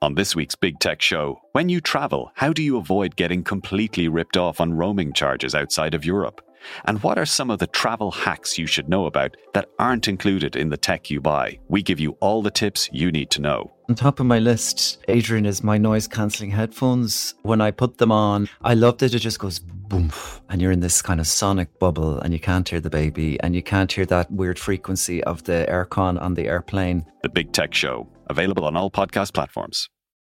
[0.00, 4.06] On this week's Big Tech Show, when you travel, how do you avoid getting completely
[4.06, 6.40] ripped off on roaming charges outside of Europe?
[6.84, 10.56] And what are some of the travel hacks you should know about that aren't included
[10.56, 11.58] in the tech you buy?
[11.68, 13.72] We give you all the tips you need to know.
[13.88, 17.34] On top of my list, Adrian, is my noise cancelling headphones.
[17.42, 20.12] When I put them on, I love that it just goes boom,
[20.50, 23.54] and you're in this kind of sonic bubble, and you can't hear the baby, and
[23.54, 27.06] you can't hear that weird frequency of the aircon on the airplane.
[27.22, 29.88] The Big Tech Show, available on all podcast platforms.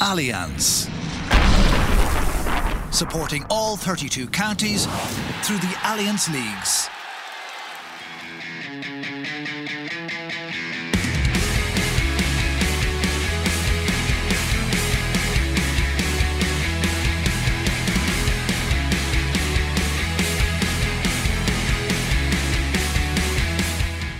[0.00, 0.88] Allianz.
[2.92, 4.86] Supporting all 32 counties
[5.42, 6.88] through the Allianz Leagues.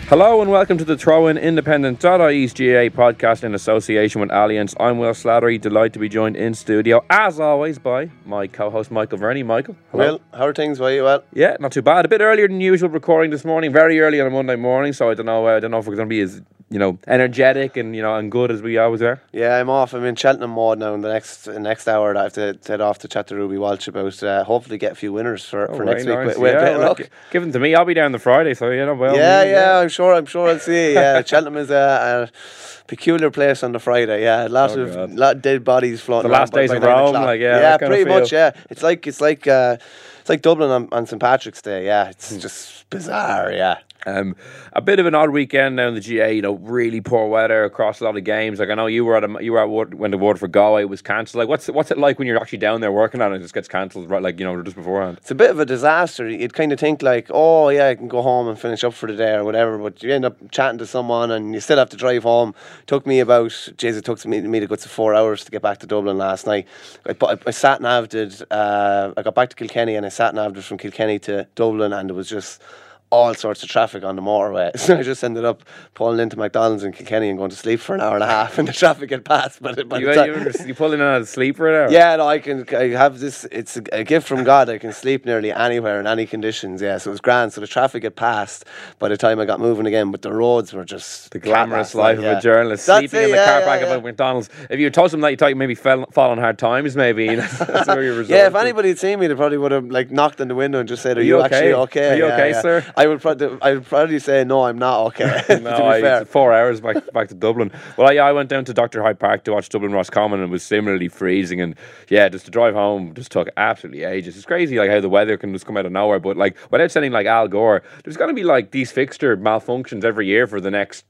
[0.09, 4.75] Hello and welcome to the Throw In Independent.ie's GAA podcast in association with Allianz.
[4.81, 8.91] I'm Will Slattery, delighted to be joined in studio, as always, by my co host
[8.91, 9.43] Michael Verney.
[9.43, 10.13] Michael, hello.
[10.13, 10.81] Will, how are things?
[10.81, 11.25] Why are you well?
[11.35, 12.07] Yeah, not too bad.
[12.07, 15.11] A bit earlier than usual recording this morning, very early on a Monday morning, so
[15.11, 16.99] I don't know, uh, I don't know if we're going to be as you know,
[17.07, 19.23] energetic and you know, and good as we always are.
[19.33, 19.95] Yeah, I'm off.
[19.95, 20.95] I'm in Cheltenham mode now.
[20.95, 23.57] In the next the next hour, I have to head off to chat to Ruby
[23.57, 26.15] Walsh about uh, hopefully get a few winners for, Oh, for next week.
[26.15, 26.27] nice.
[26.27, 27.11] With, with yeah, a bit of well, luck.
[27.31, 27.75] Give them to me.
[27.75, 28.95] I'll be down the Friday, so you know.
[28.95, 30.13] Well, yeah, yeah, I'm sure.
[30.19, 30.95] I'm sure I'll see.
[30.95, 31.85] Yeah, Cheltenham is a,
[32.33, 34.23] a peculiar place on the Friday.
[34.23, 36.31] Yeah, a lot Oh, of lot of dead bodies floating.
[36.31, 38.33] The last days of Rome, like, yeah, yeah, pretty much.
[38.33, 39.77] Yeah, it's like it's like uh,
[40.21, 41.81] it's like Dublin on, on St Patrick's Day.
[41.85, 42.39] Yeah, it's Hmm.
[42.47, 43.53] just bizarre.
[43.53, 43.79] Yeah.
[44.07, 44.37] Um,
[44.73, 46.27] a bit of an odd weekend now in the GAA.
[46.27, 48.59] You know, really poor weather across a lot of games.
[48.59, 50.85] Like I know you were at a, you were at when the Ward for Galway
[50.85, 51.41] was cancelled.
[51.41, 53.45] Like what's what's it like when you're actually down there working on it and it
[53.45, 55.19] just gets cancelled right like you know just beforehand?
[55.19, 56.29] It's a bit of a disaster.
[56.29, 59.07] You'd kind of think like, oh yeah, I can go home and finish up for
[59.07, 61.91] the day or whatever, but you end up chatting to someone and you still have
[61.91, 62.55] to drive home.
[62.87, 65.63] took me about, jeez, it took me, me to go to four hours to get
[65.63, 66.67] back to Dublin last night.
[67.07, 70.79] I, I, I sat uh, I got back to Kilkenny and I sat naved from
[70.79, 72.63] Kilkenny to Dublin and it was just
[73.11, 74.71] all sorts of traffic on the motorway.
[74.79, 75.65] So I just ended up
[75.95, 78.59] pulling into McDonald's in Kilkenny and going to sleep for an hour and a half
[78.59, 79.61] and the traffic had passed.
[79.63, 81.91] But by You, the you, time, you pulling on a sleeper there?
[81.93, 82.65] yeah, no, I can.
[82.75, 83.45] I have this.
[83.51, 84.69] It's a, a gift from God.
[84.69, 86.81] I can sleep nearly anywhere in any conditions.
[86.83, 87.53] Yeah, so it was grand.
[87.53, 88.65] So the traffic had passed
[88.99, 92.21] by the time I got moving again, but the roads were just The glamorous life
[92.21, 92.33] yeah.
[92.33, 93.95] of a journalist, That's sleeping it, in the yeah, car yeah, park yeah.
[93.95, 94.51] of a McDonald's.
[94.71, 97.35] If you told them that, you thought you maybe fell, fall on hard times, maybe.
[97.35, 100.11] That's, that's where you Yeah, if anybody had seen me, they probably would have like
[100.11, 101.57] knocked on the window and just said, "Are, you you, okay?
[101.57, 102.11] actually okay?
[102.13, 102.85] Are you Yeah, okay, sir?
[102.99, 106.81] I would probably, I would probably say, "No, I'm not okay." No, I, four hours
[106.81, 107.71] back back to Dublin.
[107.97, 109.03] Well, yeah, I went down to Dr.
[109.03, 111.61] Hyde Park to watch Dublin Roscommon, and it was similarly freezing.
[111.61, 111.77] And
[112.09, 114.37] yeah, just to drive home just took absolutely ages.
[114.37, 116.19] It's crazy, like how the weather can just come out of nowhere.
[116.19, 120.05] But like, without sounding like Al Gore, there's going to be like these fixture malfunctions
[120.05, 121.05] every year for the next.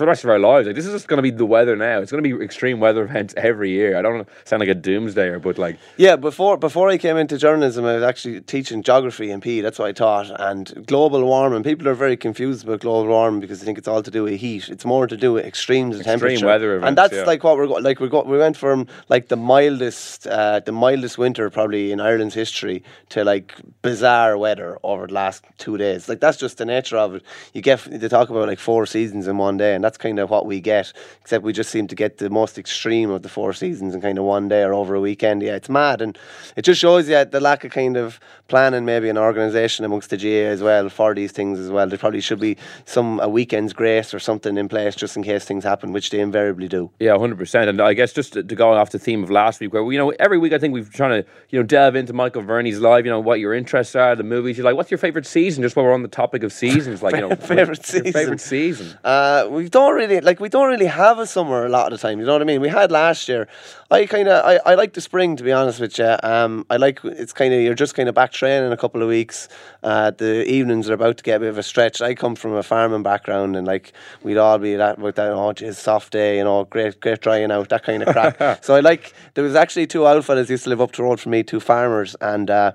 [0.00, 1.76] For the rest of our lives, like this is just going to be the weather
[1.76, 2.00] now.
[2.00, 3.98] It's going to be extreme weather events every year.
[3.98, 7.84] I don't sound like a doomsdayer, but like Yeah, before before I came into journalism,
[7.84, 9.60] I was actually teaching geography in PE.
[9.60, 10.30] That's what I taught.
[10.40, 14.02] And global warming, people are very confused about global warming because they think it's all
[14.02, 14.70] to do with heat.
[14.70, 16.46] It's more to do with extremes of Extreme temperature.
[16.46, 17.24] weather and that's yeah.
[17.24, 18.26] like what we're go- like we got.
[18.26, 23.22] We went from like the mildest uh, the mildest winter probably in Ireland's history to
[23.22, 26.08] like bizarre weather over the last two days.
[26.08, 27.22] Like that's just the nature of it.
[27.52, 30.30] You get they talk about like four seasons in one day, and that's kind of
[30.30, 30.92] what we get.
[31.20, 34.18] Except we just seem to get the most extreme of the four seasons in kind
[34.18, 35.42] of one day or over a weekend.
[35.42, 36.18] Yeah, it's mad, and
[36.56, 40.16] it just shows you the lack of kind of planning, maybe an organisation amongst the
[40.16, 41.86] GAA as well for these things as well.
[41.86, 45.44] There probably should be some a weekend's grace or something in place just in case
[45.44, 46.90] things happen, which they invariably do.
[46.98, 47.68] Yeah, hundred percent.
[47.70, 49.98] And I guess just to, to go off the theme of last week, where you
[49.98, 53.04] know every week I think we've trying to you know delve into Michael Verney's life,
[53.04, 54.76] You know what your interests are, the movies you like.
[54.76, 55.62] What's your favorite season?
[55.62, 58.12] Just while we're on the topic of seasons, like you know, Favourite season.
[58.12, 58.86] favorite season?
[58.86, 58.98] season.
[59.04, 62.06] Uh, we don't really like we don't really have a summer a lot of the
[62.06, 62.20] time.
[62.20, 62.60] You know what I mean?
[62.60, 63.48] We had last year.
[63.90, 66.16] I kind of I, I like the spring to be honest with you.
[66.22, 69.08] Um, I like it's kind of you're just kind of back training a couple of
[69.08, 69.48] weeks.
[69.82, 72.02] Uh, the evenings are about to get a bit of a stretch.
[72.02, 75.52] I come from a farming background and like we'd all be that with that oh
[75.52, 78.64] geez, soft day, you know, great great drying out that kind of crap.
[78.64, 81.20] so I like there was actually two old fellas used to live up the road
[81.20, 82.72] from me, two farmers, and uh,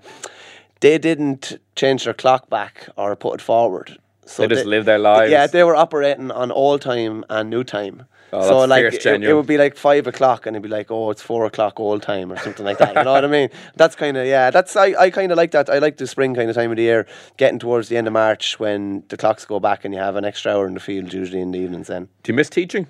[0.80, 3.98] they didn't change their clock back or put it forward.
[4.26, 5.32] So they just live their lives.
[5.32, 8.06] Yeah, they were operating on old time and new time.
[8.34, 10.92] Oh, so like fierce, it, it would be like five o'clock and it'd be like,
[10.92, 12.96] oh, it's four o'clock old time or something like that.
[12.96, 13.50] You know what I mean?
[13.76, 14.50] That's kind of yeah.
[14.50, 15.70] That's I, I kind of like that.
[15.70, 17.08] I like the spring kind of time of the year,
[17.38, 20.26] getting towards the end of March when the clocks go back and you have an
[20.26, 21.88] extra hour in the field usually in the evenings.
[21.88, 22.88] Then Do you miss teaching?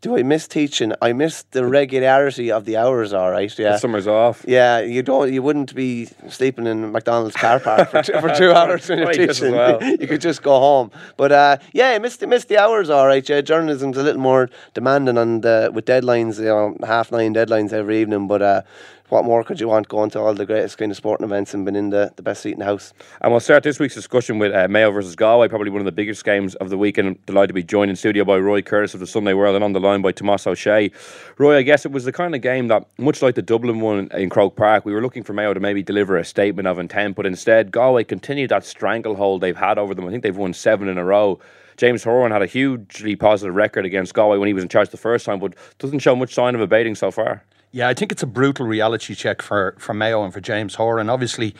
[0.00, 0.92] Do I miss teaching?
[1.02, 3.12] I miss the regularity of the hours.
[3.12, 3.72] All right, yeah.
[3.72, 4.44] The summer's off.
[4.48, 5.32] Yeah, you don't.
[5.32, 9.06] You wouldn't be sleeping in McDonald's car park for two, for two hours when you're
[9.08, 9.54] Right, just as teaching.
[9.54, 9.82] well.
[10.00, 10.90] you could just go home.
[11.18, 12.88] But uh, yeah, I missed missed the hours.
[12.88, 13.42] All right, yeah.
[13.42, 16.38] Journalism's a little more demanding on the with deadlines.
[16.38, 18.26] You know, half nine deadlines every evening.
[18.26, 18.62] But uh,
[19.10, 19.88] what more could you want?
[19.88, 22.42] Going to all the greatest kind of sporting events and been in the, the best
[22.42, 22.92] seat in the house.
[23.20, 25.92] And we'll start this week's discussion with uh, Mayo versus Galway, probably one of the
[25.92, 27.08] biggest games of the weekend.
[27.08, 29.64] I'm delighted to be joined in studio by Roy Curtis of the Sunday World and
[29.64, 30.92] on the line by Tomas O'Shea.
[31.38, 34.08] Roy, I guess it was the kind of game that, much like the Dublin one
[34.12, 37.16] in Croke Park, we were looking for Mayo to maybe deliver a statement of intent,
[37.16, 40.06] but instead Galway continued that stranglehold they've had over them.
[40.06, 41.40] I think they've won seven in a row.
[41.76, 44.98] James Horan had a hugely positive record against Galway when he was in charge the
[44.98, 47.42] first time, but doesn't show much sign of abating so far.
[47.72, 51.08] Yeah, I think it's a brutal reality check for, for Mayo and for James Horan.
[51.08, 51.54] Obviously,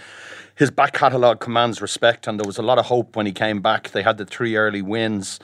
[0.57, 3.61] his back catalogue commands respect, and there was a lot of hope when he came
[3.61, 3.91] back.
[3.91, 5.39] They had the three early wins.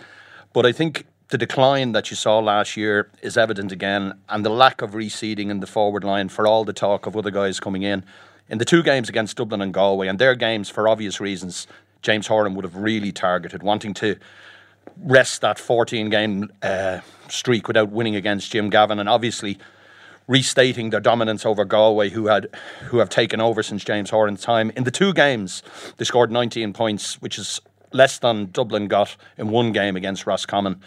[0.52, 4.50] But I think the decline that you saw last year is evident again, and the
[4.50, 7.82] lack of reseeding in the forward line for all the talk of other guys coming
[7.82, 8.04] in.
[8.48, 11.68] In the two games against Dublin and Galway, and their games for obvious reasons,
[12.02, 14.16] James Horan would have really targeted, wanting to
[14.98, 19.58] rest that 14 game uh, streak without winning against Jim Gavin, and obviously
[20.28, 22.49] restating their dominance over Galway, who had
[22.87, 24.70] who have taken over since James Horan's time.
[24.76, 25.62] In the two games,
[25.96, 27.61] they scored 19 points, which is
[27.93, 30.81] less than Dublin got in one game against Roscommon.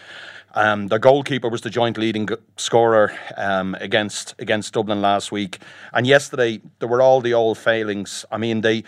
[0.56, 2.28] Um, their goalkeeper was the joint leading
[2.58, 5.60] scorer um, against against Dublin last week,
[5.94, 8.26] and yesterday there were all the old failings.
[8.32, 8.84] I mean, they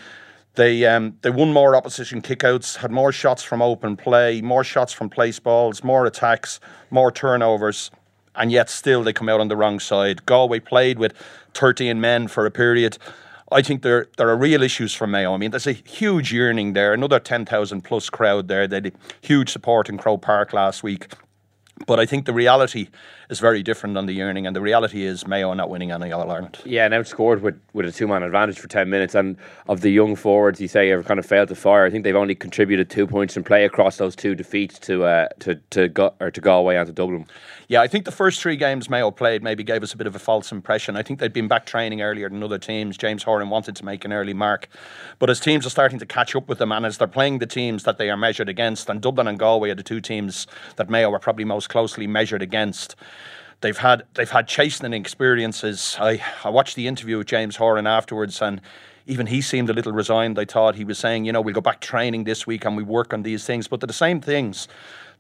[0.55, 4.91] they um, they won more opposition kickouts, had more shots from open play, more shots
[4.91, 6.59] from place balls, more attacks,
[6.89, 7.91] more turnovers,
[8.35, 10.25] and yet still they come out on the wrong side.
[10.25, 11.13] Galway played with
[11.53, 12.97] 13 men for a period.
[13.51, 15.33] I think there there are real issues for Mayo.
[15.33, 16.93] I mean, there's a huge yearning there.
[16.93, 18.67] Another 10,000 plus crowd there.
[18.67, 21.07] They had huge support in Croke Park last week.
[21.87, 22.89] But I think the reality
[23.29, 26.29] is very different on the yearning, and the reality is Mayo not winning any All
[26.29, 26.59] Ireland.
[26.65, 29.15] Yeah, and outscored with, with a two man advantage for 10 minutes.
[29.15, 29.37] And
[29.67, 31.85] of the young forwards, you say, have kind of failed to fire.
[31.85, 35.27] I think they've only contributed two points in play across those two defeats to uh,
[35.39, 37.25] to to, Go- or to Galway and to Dublin.
[37.67, 40.13] Yeah, I think the first three games Mayo played maybe gave us a bit of
[40.13, 40.97] a false impression.
[40.97, 42.97] I think they'd been back training earlier than other teams.
[42.97, 44.67] James Horan wanted to make an early mark.
[45.19, 47.45] But as teams are starting to catch up with them and as they're playing the
[47.45, 50.89] teams that they are measured against, and Dublin and Galway are the two teams that
[50.89, 52.95] Mayo are probably most closely measured against.
[53.61, 55.97] They've had they've had chastening experiences.
[55.99, 58.61] I, I watched the interview with James Horan afterwards and
[59.07, 60.37] even he seemed a little resigned.
[60.37, 62.83] I thought he was saying, you know, we'll go back training this week and we
[62.83, 63.67] work on these things.
[63.67, 64.67] But they're the same things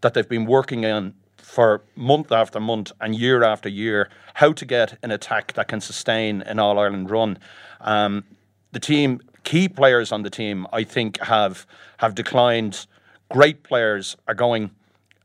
[0.01, 4.65] that they've been working on for month after month and year after year how to
[4.65, 7.37] get an attack that can sustain an All Ireland run.
[7.81, 8.23] Um,
[8.71, 11.65] the team, key players on the team, I think have
[11.97, 12.87] have declined.
[13.29, 14.71] Great players are going,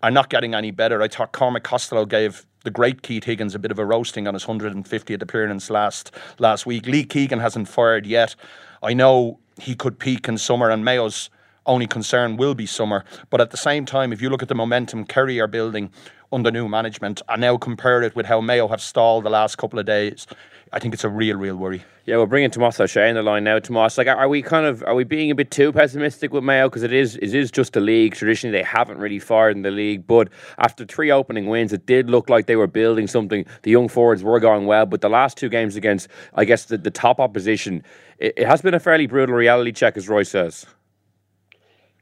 [0.02, 1.02] are not getting any better.
[1.02, 4.34] I thought Cormac Costello gave the great Keith Higgins a bit of a roasting on
[4.34, 6.87] his 150th appearance last last week.
[6.87, 8.34] Lee Keegan hasn't fired yet.
[8.82, 11.31] I know he could peak in summer, and Mayo's
[11.66, 13.04] only concern will be summer.
[13.30, 15.90] But at the same time, if you look at the momentum Kerry are building
[16.32, 19.78] under new management and now compare it with how Mayo have stalled the last couple
[19.78, 20.26] of days,
[20.72, 21.84] I think it's a real, real worry.
[22.06, 23.58] Yeah, we're bringing Tomas O'Shea in the line now.
[23.58, 26.69] Tomas, like, are we kind of are we being a bit too pessimistic with Mayo
[26.69, 28.14] because it is it is just a league.
[28.14, 32.10] Traditionally, they haven't really fired in the league, but after three opening wins, it did
[32.10, 33.44] look like they were building something.
[33.62, 36.79] The young forwards were going well, but the last two games against, I guess, the,
[36.79, 37.82] the top opposition,
[38.19, 40.67] it, it has been a fairly brutal reality check, as Roy says.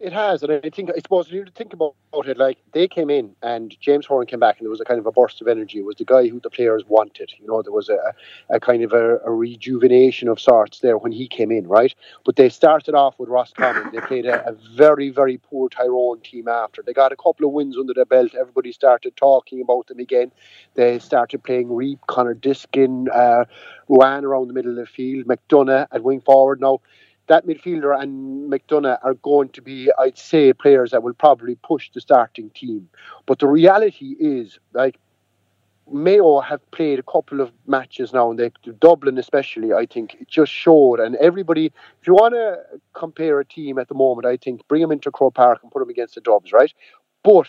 [0.04, 3.08] It has, and I think I suppose if you think about it, like they came
[3.08, 5.48] in and James Horan came back, and there was a kind of a burst of
[5.48, 5.78] energy.
[5.78, 7.32] It was the guy who the players wanted.
[7.40, 8.14] You know, there was a,
[8.50, 11.94] a kind of a, a rejuvenation of sorts there when he came in, right?
[12.26, 13.92] But they started off with Roscommon.
[13.94, 16.82] They played a, a very, very poor Tyrone team after.
[16.82, 18.34] They got a couple of wins under their belt.
[18.34, 20.32] Everybody started talking about them again.
[20.74, 23.46] They started playing Reap, Conor Diskin, uh,
[23.88, 26.60] Ruane around the middle of the field, McDonagh at wing forward.
[26.60, 26.82] Now
[27.26, 31.90] that midfielder and McDonagh are going to be, I'd say, players that will probably push
[31.90, 32.88] the starting team.
[33.26, 34.98] But the reality is, like,
[35.90, 38.50] Mayo have played a couple of matches now, and they,
[38.80, 40.98] Dublin especially, I think, it just showed.
[40.98, 42.58] And everybody, if you want to
[42.94, 45.80] compare a team at the moment, I think bring them into Croke Park and put
[45.80, 46.72] them against the Dubs, right?
[47.22, 47.48] But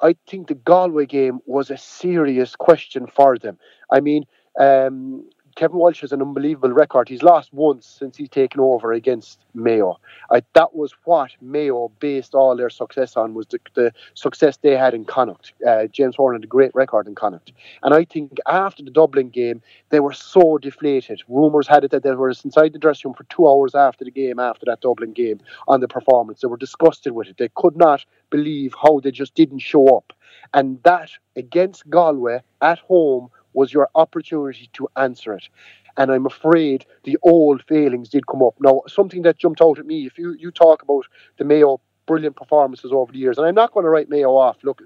[0.00, 3.58] I think the Galway game was a serious question for them.
[3.90, 4.24] I mean,
[4.58, 7.08] um, Kevin Walsh has an unbelievable record.
[7.08, 9.98] He's lost once since he's taken over against Mayo.
[10.30, 14.76] I, that was what Mayo based all their success on was the, the success they
[14.76, 15.52] had in Connacht.
[15.66, 19.28] Uh, James Horan had a great record in Connacht, and I think after the Dublin
[19.28, 21.22] game they were so deflated.
[21.28, 24.10] Rumours had it that they were inside the dressing room for two hours after the
[24.10, 26.40] game, after that Dublin game, on the performance.
[26.40, 27.36] They were disgusted with it.
[27.36, 30.12] They could not believe how they just didn't show up,
[30.54, 35.48] and that against Galway at home was your opportunity to answer it.
[35.96, 38.54] And I'm afraid the old failings did come up.
[38.60, 41.06] Now, something that jumped out at me, if you, you talk about
[41.36, 44.56] the Mayo brilliant performances over the years, and I'm not going to write Mayo off.
[44.62, 44.82] Look,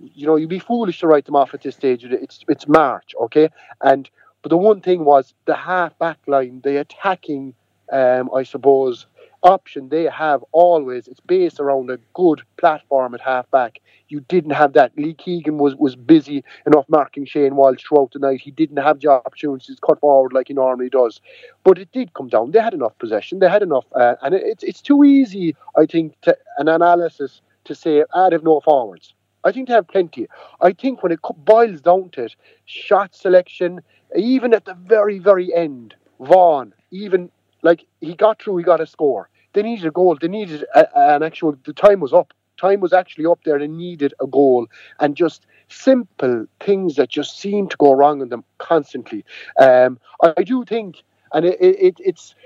[0.00, 2.04] you know, you'd be foolish to write them off at this stage.
[2.04, 3.48] It's it's March, okay?
[3.82, 4.08] And
[4.42, 7.54] but the one thing was the half back line, the attacking,
[7.92, 9.06] um, I suppose,
[9.48, 11.08] option they have always.
[11.08, 13.80] It's based around a good platform at half back.
[14.08, 14.92] You didn't have that.
[14.96, 18.40] Lee Keegan was, was busy enough marking Shane Walsh throughout the night.
[18.40, 21.20] He didn't have the opportunities to cut forward like he normally does.
[21.64, 22.52] But it did come down.
[22.52, 23.38] They had enough possession.
[23.38, 23.84] They had enough.
[23.92, 28.30] Uh, and it, it's, it's too easy, I think, to, an analysis to say, ah,
[28.30, 29.14] they've no forwards.
[29.44, 30.26] I think they have plenty.
[30.60, 33.80] I think when it boils down to it, shot selection,
[34.16, 37.30] even at the very, very end, Vaughan, even
[37.62, 39.28] like he got through, he got a score.
[39.58, 40.16] They needed a goal.
[40.20, 41.58] They needed a, an actual.
[41.64, 42.32] The time was up.
[42.58, 43.58] Time was actually up there.
[43.58, 44.68] They needed a goal,
[45.00, 49.24] and just simple things that just seem to go wrong in them constantly.
[49.58, 52.36] Um, I, I, do think, and it, it, it's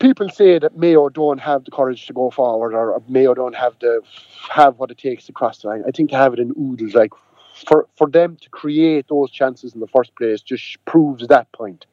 [0.00, 3.78] people say that Mayo don't have the courage to go forward, or Mayo don't have
[3.78, 4.00] the
[4.50, 5.84] have what it takes to cross the line.
[5.86, 7.12] I think to have it in oodles, like
[7.64, 11.86] for for them to create those chances in the first place, just proves that point.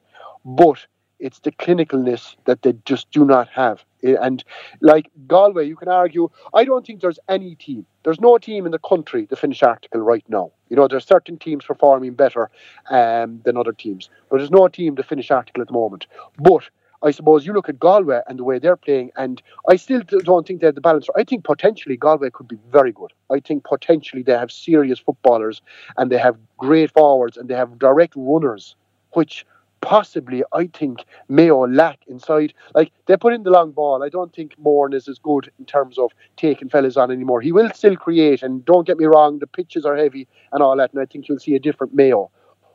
[0.44, 0.84] But
[1.20, 3.84] it's the clinicalness that they just do not have.
[4.02, 4.42] And
[4.80, 8.72] like Galway, you can argue, I don't think there's any team, there's no team in
[8.72, 10.52] the country, the Finnish article right now.
[10.68, 12.50] You know, there's certain teams performing better
[12.90, 16.06] um, than other teams, but there's no team, the Finnish article at the moment.
[16.38, 16.68] But
[17.04, 20.46] I suppose you look at Galway and the way they're playing, and I still don't
[20.46, 21.08] think they have the balance.
[21.16, 23.12] I think potentially Galway could be very good.
[23.30, 25.62] I think potentially they have serious footballers
[25.96, 28.76] and they have great forwards and they have direct runners,
[29.12, 29.44] which
[29.82, 32.54] possibly I think Mayo lack inside.
[32.74, 34.02] Like they put in the long ball.
[34.02, 37.42] I don't think Moran is as good in terms of taking fellas on anymore.
[37.42, 40.76] He will still create, and don't get me wrong, the pitches are heavy and all
[40.78, 42.30] that, and I think you'll see a different Mayo.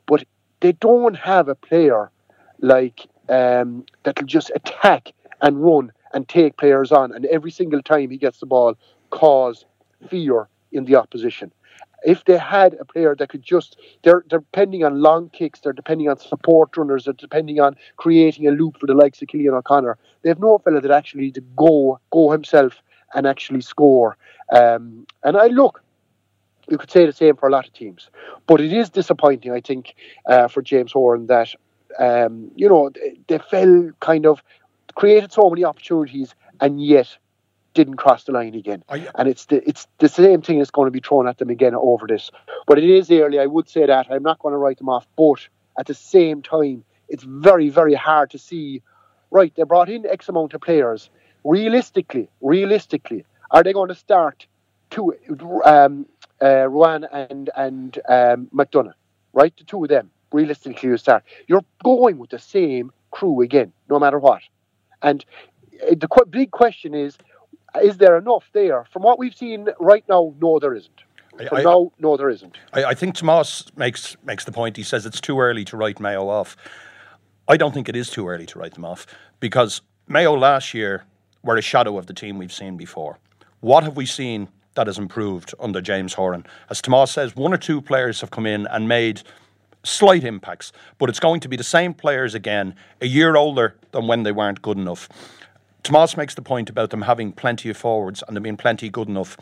[0.05, 0.25] But
[0.59, 2.11] they don't have a player
[2.59, 8.09] like um, that'll just attack and run and take players on, and every single time
[8.11, 8.75] he gets the ball,
[9.09, 9.65] cause
[10.09, 11.51] fear in the opposition
[12.05, 15.73] if they had a player that could just they're they're depending on long kicks, they're
[15.73, 19.53] depending on support runners, they're depending on creating a loop for the likes of Cillian
[19.53, 19.97] O'Connor.
[20.21, 22.81] They have no fella that actually to go go himself
[23.13, 24.17] and actually score.
[24.53, 25.81] Um, and I look,
[26.69, 28.09] you could say the same for a lot of teams,
[28.45, 31.53] but it is disappointing, I think, uh, for James Horan that
[31.99, 34.43] um, you know they, they fell kind of
[34.95, 37.17] created so many opportunities and yet
[37.77, 38.83] didn't cross the line again.
[38.93, 41.51] You, and it's the it's the same thing that's going to be thrown at them
[41.51, 42.31] again over this.
[42.65, 44.07] But it is early, I would say that.
[44.09, 45.05] I'm not going to write them off.
[45.15, 45.41] But
[45.79, 48.81] at the same time, it's very, very hard to see.
[49.29, 51.09] Right, they brought in X amount of players.
[51.43, 54.47] Realistically, realistically, are they going to start
[54.89, 55.13] two
[55.63, 56.07] um,
[56.41, 58.97] uh, Ruane and and um, McDonagh?
[59.33, 60.09] Right, the two of them.
[60.31, 61.23] Realistically, you start.
[61.47, 64.41] You're going with the same crew again, no matter what.
[65.01, 65.23] And
[65.83, 67.17] uh, the qu- big question is
[67.83, 68.85] is there enough there?
[68.91, 71.01] From what we've seen right now, no, there isn't.
[71.51, 72.57] I, now, no, there isn't.
[72.73, 74.75] I, I think Tomas makes makes the point.
[74.75, 76.57] He says it's too early to write Mayo off.
[77.47, 79.05] I don't think it is too early to write them off
[79.39, 81.05] because Mayo last year
[81.43, 83.19] were a shadow of the team we've seen before.
[83.59, 86.45] What have we seen that has improved under James Horan?
[86.69, 89.21] As Tomas says, one or two players have come in and made
[89.83, 94.07] slight impacts, but it's going to be the same players again, a year older than
[94.07, 95.07] when they weren't good enough.
[95.87, 99.07] Tomas makes the point about them having plenty of forwards and them being plenty good
[99.07, 99.37] enough,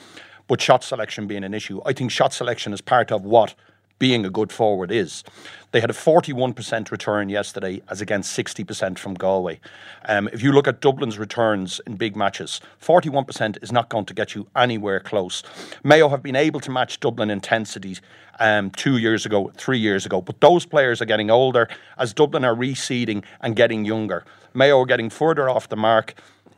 [0.48, 1.82] but shot selection being an issue.
[1.88, 3.56] I think shot selection is part of what
[3.98, 5.24] being a good forward is.
[5.72, 9.60] They had a 41% return yesterday as against 60% from Galway.
[10.08, 14.14] Um, if you look at Dublin's returns in big matches, 41% is not going to
[14.14, 15.42] get you anywhere close.
[15.84, 17.98] Mayo have been able to match Dublin intensity
[18.40, 22.46] um, two years ago, three years ago, but those players are getting older as Dublin
[22.46, 24.24] are reseeding and getting younger.
[24.54, 26.14] Mayo are getting further off the mark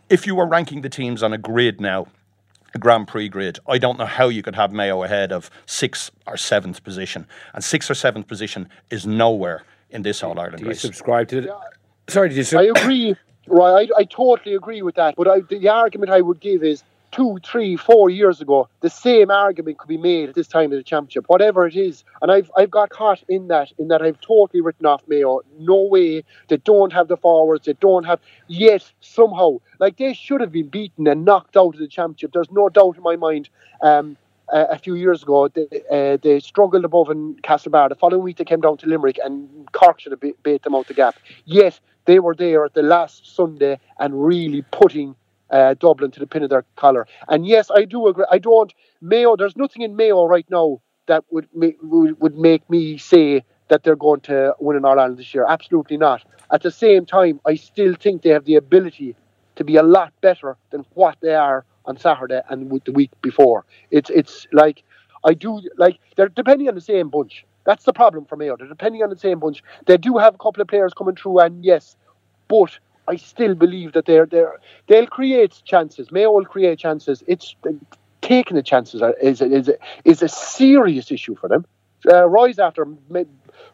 [0.10, 2.08] if you were ranking the teams on a grid now,
[2.74, 6.12] a Grand Prix grid, I don't know how you could have Mayo ahead of sixth
[6.26, 7.28] or seventh position.
[7.54, 11.40] And sixth or seventh position is nowhere in this All Ireland Do you subscribe to
[11.40, 11.50] it?
[12.10, 12.60] Sorry, did you?
[12.60, 13.16] I agree.
[13.48, 15.16] Right, I, I totally agree with that.
[15.16, 18.90] But I, the, the argument I would give is two, three, four years ago, the
[18.90, 22.04] same argument could be made at this time of the championship, whatever it is.
[22.22, 25.42] And I've I've got caught in that, in that I've totally written off Mayo.
[25.60, 26.24] No way.
[26.48, 27.66] They don't have the forwards.
[27.66, 29.60] They don't have yet somehow.
[29.80, 32.32] Like they should have been beaten and knocked out of the championship.
[32.34, 33.50] There's no doubt in my mind.
[33.82, 34.18] Um,
[34.54, 37.90] uh, a few years ago, they, uh, they struggled above in Castlebar.
[37.90, 40.88] The following week, they came down to Limerick, and Cork should have bait, them out
[40.88, 41.16] the gap.
[41.44, 45.16] Yet they were there at the last Sunday and really putting
[45.50, 47.08] uh, Dublin to the pin of their collar.
[47.28, 48.26] And yes, I do agree.
[48.32, 49.36] I don't Mayo.
[49.36, 53.96] There's nothing in Mayo right now that would make, would make me say that they're
[53.96, 55.46] going to win All Ireland this year.
[55.48, 56.24] Absolutely not.
[56.52, 59.16] At the same time, I still think they have the ability
[59.56, 63.66] to be a lot better than what they are on Saturday and the week before.
[63.92, 64.84] It's it's like
[65.26, 67.46] I do like they're depending on the same bunch.
[67.66, 68.56] That's the problem for Mayo.
[68.56, 69.62] They're depending on the same bunch.
[69.86, 71.98] They do have a couple of players coming through, and yes,
[72.48, 76.12] but I still believe that they're they're they'll create chances.
[76.12, 77.24] Mayo create chances.
[77.28, 77.56] It's
[78.22, 79.70] taking the chances is is
[80.04, 81.66] is a serious issue for them.
[82.12, 82.86] Uh, Roy's after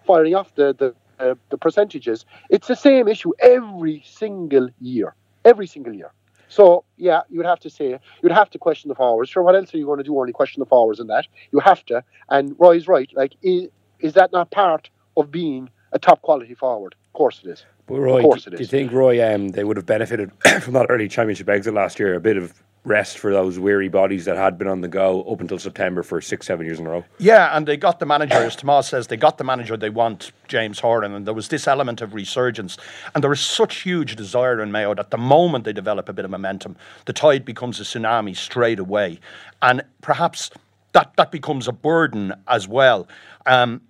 [0.05, 2.25] firing off the the, uh, the percentages.
[2.49, 5.15] It's the same issue every single year.
[5.45, 6.11] Every single year.
[6.47, 9.31] So yeah, you would have to say you'd have to question the forwards.
[9.31, 10.17] Sure, what else are you going to do?
[10.19, 11.25] Only question the forwards in that.
[11.51, 12.03] You have to.
[12.29, 13.09] And Roy's right.
[13.15, 16.95] Like, is, is that not part of being a top quality forward?
[17.07, 17.65] Of course it is.
[17.85, 21.07] But Roy, do, do, you think Roy, um, they would have benefited from that early
[21.07, 22.15] championship exit last year?
[22.15, 22.53] A bit of
[22.85, 26.19] rest for those weary bodies that had been on the go up until September for
[26.19, 27.03] six, seven years in a row.
[27.17, 30.31] Yeah, and they got the manager, as Tomas says, they got the manager they want,
[30.47, 32.77] James Horan, and there was this element of resurgence.
[33.15, 36.25] And there is such huge desire in Mayo that the moment they develop a bit
[36.25, 36.75] of momentum,
[37.05, 39.19] the tide becomes a tsunami straight away.
[39.61, 40.49] And perhaps
[40.91, 43.07] that, that becomes a burden as well.
[43.45, 43.81] Um,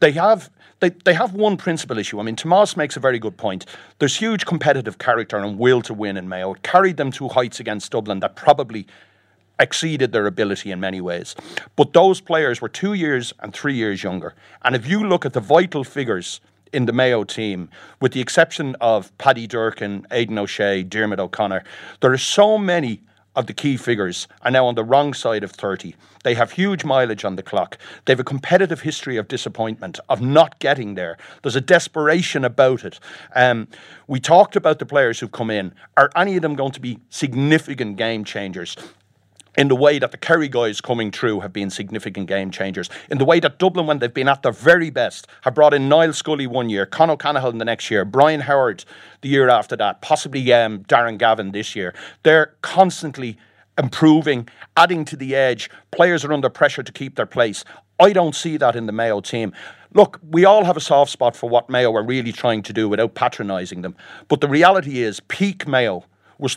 [0.00, 0.50] they have
[0.80, 2.20] they, they have one principal issue.
[2.20, 3.66] I mean, Tomas makes a very good point.
[3.98, 6.54] There's huge competitive character and will to win in Mayo.
[6.54, 8.86] It carried them to heights against Dublin that probably
[9.58, 11.34] exceeded their ability in many ways.
[11.74, 14.34] But those players were two years and three years younger.
[14.62, 16.40] And if you look at the vital figures
[16.72, 17.68] in the Mayo team,
[18.00, 21.64] with the exception of Paddy Durcan, Aidan O'Shea, Diarmuid O'Connor,
[22.00, 23.00] there are so many
[23.38, 25.94] of the key figures are now on the wrong side of 30.
[26.24, 27.78] They have huge mileage on the clock.
[28.04, 31.16] They have a competitive history of disappointment, of not getting there.
[31.42, 32.98] There's a desperation about it.
[33.36, 33.68] Um,
[34.08, 35.72] we talked about the players who've come in.
[35.96, 38.76] Are any of them going to be significant game changers?
[39.58, 42.88] In the way that the Kerry guys coming through have been significant game changers.
[43.10, 45.88] In the way that Dublin, when they've been at their very best, have brought in
[45.88, 48.84] Niall Scully one year, Con O'Callaghan the next year, Brian Howard
[49.20, 51.92] the year after that, possibly um, Darren Gavin this year.
[52.22, 53.36] They're constantly
[53.76, 55.70] improving, adding to the edge.
[55.90, 57.64] Players are under pressure to keep their place.
[57.98, 59.52] I don't see that in the Mayo team.
[59.92, 62.88] Look, we all have a soft spot for what Mayo are really trying to do
[62.88, 63.96] without patronising them.
[64.28, 66.04] But the reality is, peak Mayo
[66.38, 66.54] was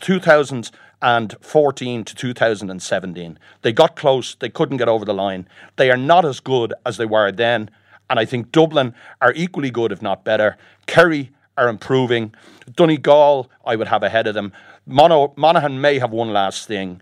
[1.02, 3.40] 2014 to 2017.
[3.64, 5.48] They got close, they couldn't get over the line.
[5.78, 7.70] They are not as good as they were then.
[8.10, 10.58] And I think Dublin are equally good, if not better.
[10.86, 12.34] Kerry are improving.
[12.76, 14.52] Donegal, I would have ahead of them.
[14.86, 17.02] Mono, Monaghan may have one last thing.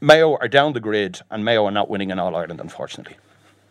[0.00, 3.16] Mayo are down the grid, and Mayo are not winning in All Ireland, unfortunately.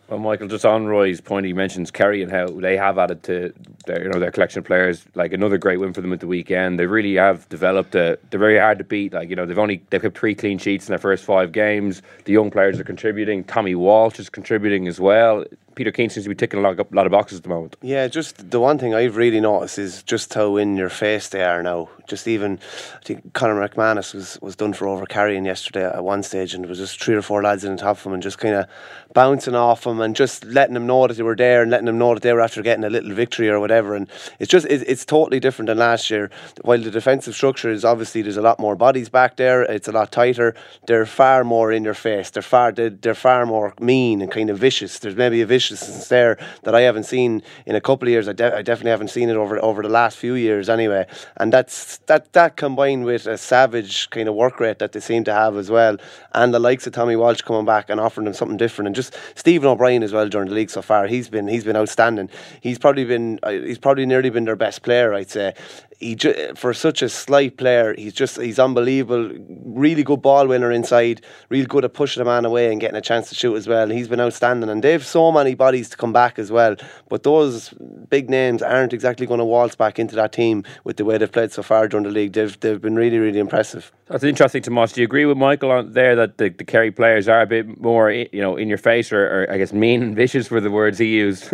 [0.08, 3.52] Well, Michael, just on Roy's point, he mentions Kerry and how they have added to
[3.84, 5.04] their, you know, their collection of players.
[5.14, 6.78] Like another great win for them at the weekend.
[6.78, 7.94] They really have developed.
[7.94, 9.12] A, they're very hard to beat.
[9.12, 12.00] Like you know, they've only they've kept three clean sheets in their first five games.
[12.24, 13.44] The young players are contributing.
[13.44, 15.44] Tommy Walsh is contributing as well.
[15.78, 17.76] Peter Keane seems to be ticking a lot, a lot of boxes at the moment.
[17.82, 21.44] Yeah, just the one thing I've really noticed is just how in your face they
[21.44, 21.88] are now.
[22.08, 22.58] Just even,
[22.96, 26.64] I think Conor McManus was, was done for over carrying yesterday at one stage, and
[26.64, 28.56] it was just three or four lads in the top of him and just kind
[28.56, 28.66] of
[29.12, 31.98] bouncing off him and just letting them know that they were there and letting them
[31.98, 33.94] know that they were after getting a little victory or whatever.
[33.94, 36.30] And it's just it's, it's totally different than last year.
[36.62, 39.92] While the defensive structure is obviously there's a lot more bodies back there, it's a
[39.92, 40.54] lot tighter.
[40.86, 42.30] They're far more in your face.
[42.30, 44.98] They're far they're far more mean and kind of vicious.
[44.98, 48.28] There's maybe a vicious viciousness there that I haven't seen in a couple of years.
[48.28, 51.06] I, de- I definitely haven't seen it over over the last few years anyway.
[51.36, 55.24] And that's that that combined with a savage kind of work rate that they seem
[55.24, 55.96] to have as well,
[56.32, 59.16] and the likes of Tommy Walsh coming back and offering them something different, and just
[59.34, 61.06] Stephen O'Brien as well during the league so far.
[61.06, 62.30] He's been he's been outstanding.
[62.60, 65.14] He's probably been uh, he's probably nearly been their best player.
[65.14, 65.54] I'd say
[65.98, 69.30] he ju- for such a slight player, he's just he's unbelievable.
[69.64, 71.20] Really good ball winner inside.
[71.48, 73.88] really good at pushing a man away and getting a chance to shoot as well.
[73.88, 76.76] He's been outstanding, and they've so many bodies to come back as well.
[77.08, 77.70] But those
[78.08, 81.30] big names aren't exactly going to waltz back into that team with the way they've
[81.30, 82.32] played so far during the league.
[82.32, 83.90] They've they've been really really impressive.
[84.06, 84.92] That's interesting, Tomas.
[84.92, 87.80] Do you agree with Michael on there that the, the Kerry players are a bit
[87.80, 90.70] more you know in your face or, or I guess mean and vicious were the
[90.70, 91.52] words he used?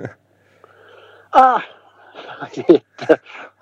[1.32, 1.64] ah.
[2.40, 2.82] I hate,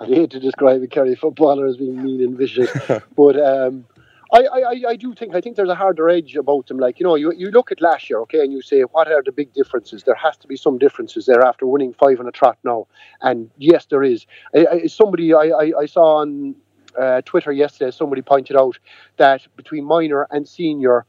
[0.01, 2.71] I hate to describe a Kerry footballer as being mean and vicious,
[3.17, 3.87] but um,
[4.33, 6.79] I, I, I do think I think there's a harder edge about them.
[6.79, 9.23] Like you know, you, you look at last year, okay, and you say what are
[9.23, 10.05] the big differences?
[10.05, 12.87] There has to be some differences there after winning five on a trot now,
[13.21, 14.27] and yes, there is.
[14.55, 16.55] I, I, somebody I, I, I saw on
[16.99, 18.79] uh, Twitter yesterday, somebody pointed out
[19.17, 21.05] that between minor and senior,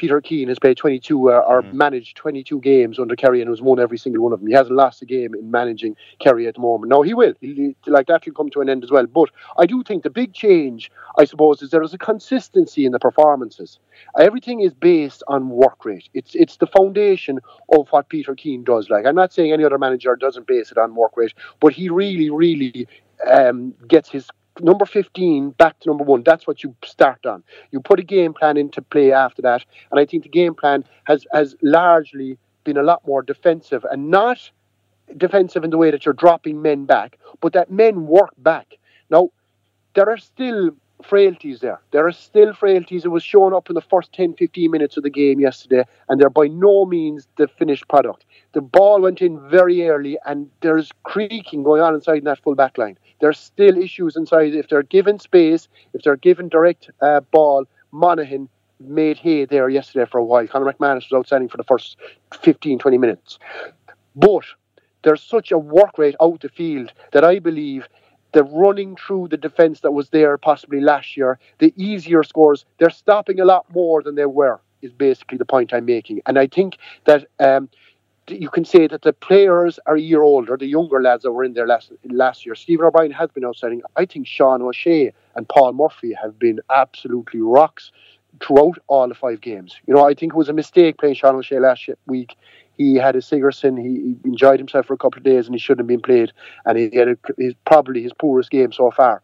[0.00, 1.74] Peter Keane has played 22 uh, or mm.
[1.74, 4.48] managed 22 games under Kerry and has won every single one of them.
[4.48, 6.88] He hasn't lost a game in managing Kerry at the moment.
[6.88, 9.04] Now he will, he, like that will come to an end as well.
[9.06, 12.92] But I do think the big change, I suppose, is there is a consistency in
[12.92, 13.78] the performances.
[14.18, 16.08] Everything is based on work rate.
[16.14, 17.38] It's it's the foundation
[17.76, 18.88] of what Peter Keane does.
[18.88, 21.90] Like I'm not saying any other manager doesn't base it on work rate, but he
[21.90, 22.88] really, really
[23.30, 24.30] um, gets his
[24.62, 26.22] number 15 back to number one.
[26.22, 27.42] That's what you start on.
[27.70, 29.64] You put a game plan into play after that.
[29.90, 34.10] And I think the game plan has, has largely been a lot more defensive and
[34.10, 34.50] not
[35.16, 38.78] defensive in the way that you're dropping men back, but that men work back.
[39.10, 39.30] Now,
[39.94, 40.70] there are still
[41.04, 41.80] frailties there.
[41.90, 43.04] There are still frailties.
[43.04, 46.20] It was shown up in the first 10 15 minutes of the game yesterday, and
[46.20, 48.24] they're by no means the finished product.
[48.52, 52.78] The ball went in very early, and there's creaking going on inside that full back
[52.78, 52.98] line.
[53.20, 54.54] There's still issues inside.
[54.54, 58.48] If they're given space, if they're given direct uh, ball, Monaghan
[58.80, 60.46] made hay there yesterday for a while.
[60.46, 61.96] Conor McManus was outstanding for the first
[62.42, 63.38] 15, 20 minutes.
[64.16, 64.44] But
[65.02, 67.88] there's such a work rate out the field that I believe
[68.32, 72.90] the running through the defence that was there possibly last year, the easier scores, they're
[72.90, 76.20] stopping a lot more than they were, is basically the point I'm making.
[76.26, 77.68] And I think that um,
[78.28, 81.44] you can say that the players are a year older, the younger lads that were
[81.44, 82.54] in there last last year.
[82.54, 83.82] Stephen O'Brien has been outstanding.
[83.96, 87.90] I think Sean O'Shea and Paul Murphy have been absolutely rocks
[88.40, 89.74] throughout all the five games.
[89.86, 92.36] You know, I think it was a mistake playing Sean O'Shea last week.
[92.80, 93.76] He had a Sigerson.
[93.76, 96.32] He, he enjoyed himself for a couple of days, and he shouldn't have been played.
[96.64, 99.20] And he had a, his, probably his poorest game so far.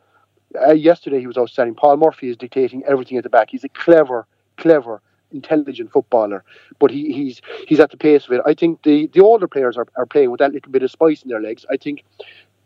[0.61, 1.75] Uh, yesterday he was outstanding.
[1.75, 3.49] Paul Murphy is dictating everything at the back.
[3.49, 4.27] He's a clever,
[4.59, 5.01] clever
[5.33, 6.45] intelligent footballer,
[6.79, 8.43] but he, he's he's at the pace of it.
[8.45, 11.23] I think the, the older players are, are playing with that little bit of spice
[11.23, 11.65] in their legs.
[11.71, 12.05] I think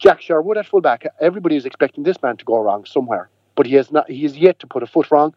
[0.01, 3.77] Jack Sherwood at fullback, everybody is expecting this man to go wrong somewhere, but he
[3.77, 4.11] has not.
[4.11, 5.35] He has yet to put a foot wrong.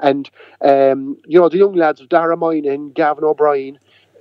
[0.00, 0.28] And
[0.62, 3.78] um, you know the young lads of Dara and Gavin O'Brien,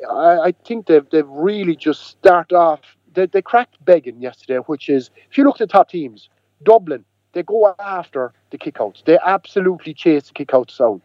[0.10, 2.82] I, I, think they've they've really just started off.
[3.14, 6.30] They, they cracked Beggan yesterday, which is if you look at the top teams,
[6.64, 9.04] Dublin, they go after the kickouts.
[9.06, 11.02] They absolutely chase the kickouts out.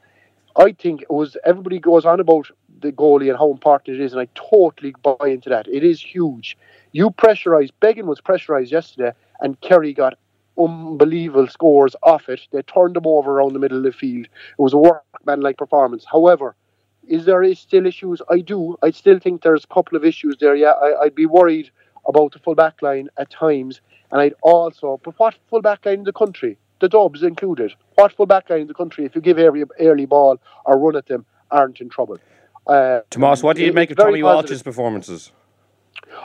[0.56, 2.48] I think it was everybody goes on about
[2.80, 5.68] the goalie and how important it is, and I totally buy into that.
[5.68, 6.56] It is huge.
[6.92, 7.70] You pressurise.
[7.80, 10.18] Beggan was pressurised yesterday, and Kerry got
[10.58, 12.40] unbelievable scores off it.
[12.52, 14.26] They turned them over around the middle of the field.
[14.26, 16.04] It was a workman-like performance.
[16.10, 16.56] However,
[17.10, 18.22] is there still issues?
[18.30, 18.76] I do.
[18.82, 20.54] I still think there's a couple of issues there.
[20.54, 21.70] Yeah, I, would be worried
[22.06, 25.00] about the full back line at times, and I'd also.
[25.04, 26.56] But what full back line in the country?
[26.80, 27.74] the Dubs included.
[27.94, 30.96] What full back line in the country, if you give every early ball or run
[30.96, 32.18] at them, aren't in trouble.
[32.66, 35.32] Uh, Tomas, what do you make of Tommy Walsh's performances?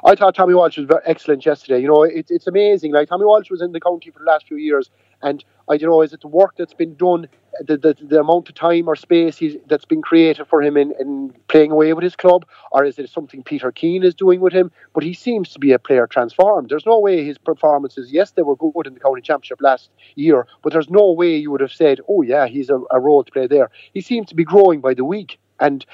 [0.04, 1.82] I thought Tommy Walsh was excellent yesterday.
[1.82, 2.91] You know, it, it's amazing.
[2.91, 4.89] Like Tommy Walsh was in the county for the last few years,
[5.26, 7.28] and I don't know, is it the work that's been done,
[7.68, 11.34] the the, the amount of time or space that's been created for him in, in
[11.48, 14.72] playing away with his club, or is it something Peter Keane is doing with him?
[14.94, 16.70] But he seems to be a player transformed.
[16.70, 20.48] There's no way his performances, yes, they were good in the county championship last year,
[20.62, 23.32] but there's no way you would have said, oh yeah, he's a, a role to
[23.32, 23.70] play there.
[23.94, 25.40] He seems to be growing by the week.
[25.60, 25.86] And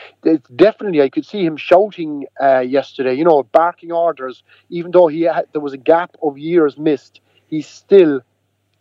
[0.56, 5.22] definitely, I could see him shouting uh, yesterday, you know, barking orders, even though he
[5.22, 7.22] had, there was a gap of years missed.
[7.48, 8.22] He's still,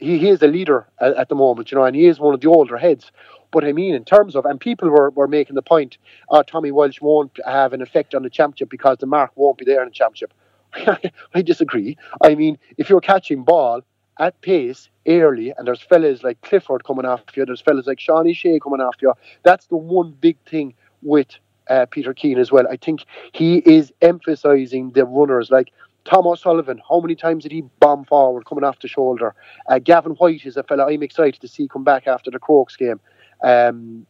[0.01, 2.35] he, he is a leader at, at, the moment, you know, and he is one
[2.35, 3.13] of the older heads.
[3.53, 5.99] But I mean, in terms of, and people were, were making the point,
[6.31, 9.65] uh, Tommy Walsh won't have an effect on the championship because the mark won't be
[9.65, 10.33] there in the championship.
[11.35, 11.97] I disagree.
[12.23, 13.83] I mean, if you're catching ball
[14.19, 18.33] at pace early, and there's fellas like Clifford coming after you, there's fellas like Sean
[18.33, 19.15] Shea coming after you.
[19.43, 21.29] That's the one big thing with
[21.69, 22.67] uh, Peter Keane as well.
[22.71, 25.73] I think he is emphasising the runners like
[26.05, 26.81] Tom O'Sullivan.
[26.89, 29.35] How many times did he bomb forward coming off the shoulder?
[29.69, 32.77] Uh, Gavin White is a fella I'm excited to see come back after the Crokes
[32.77, 33.01] game.
[33.43, 34.07] Um,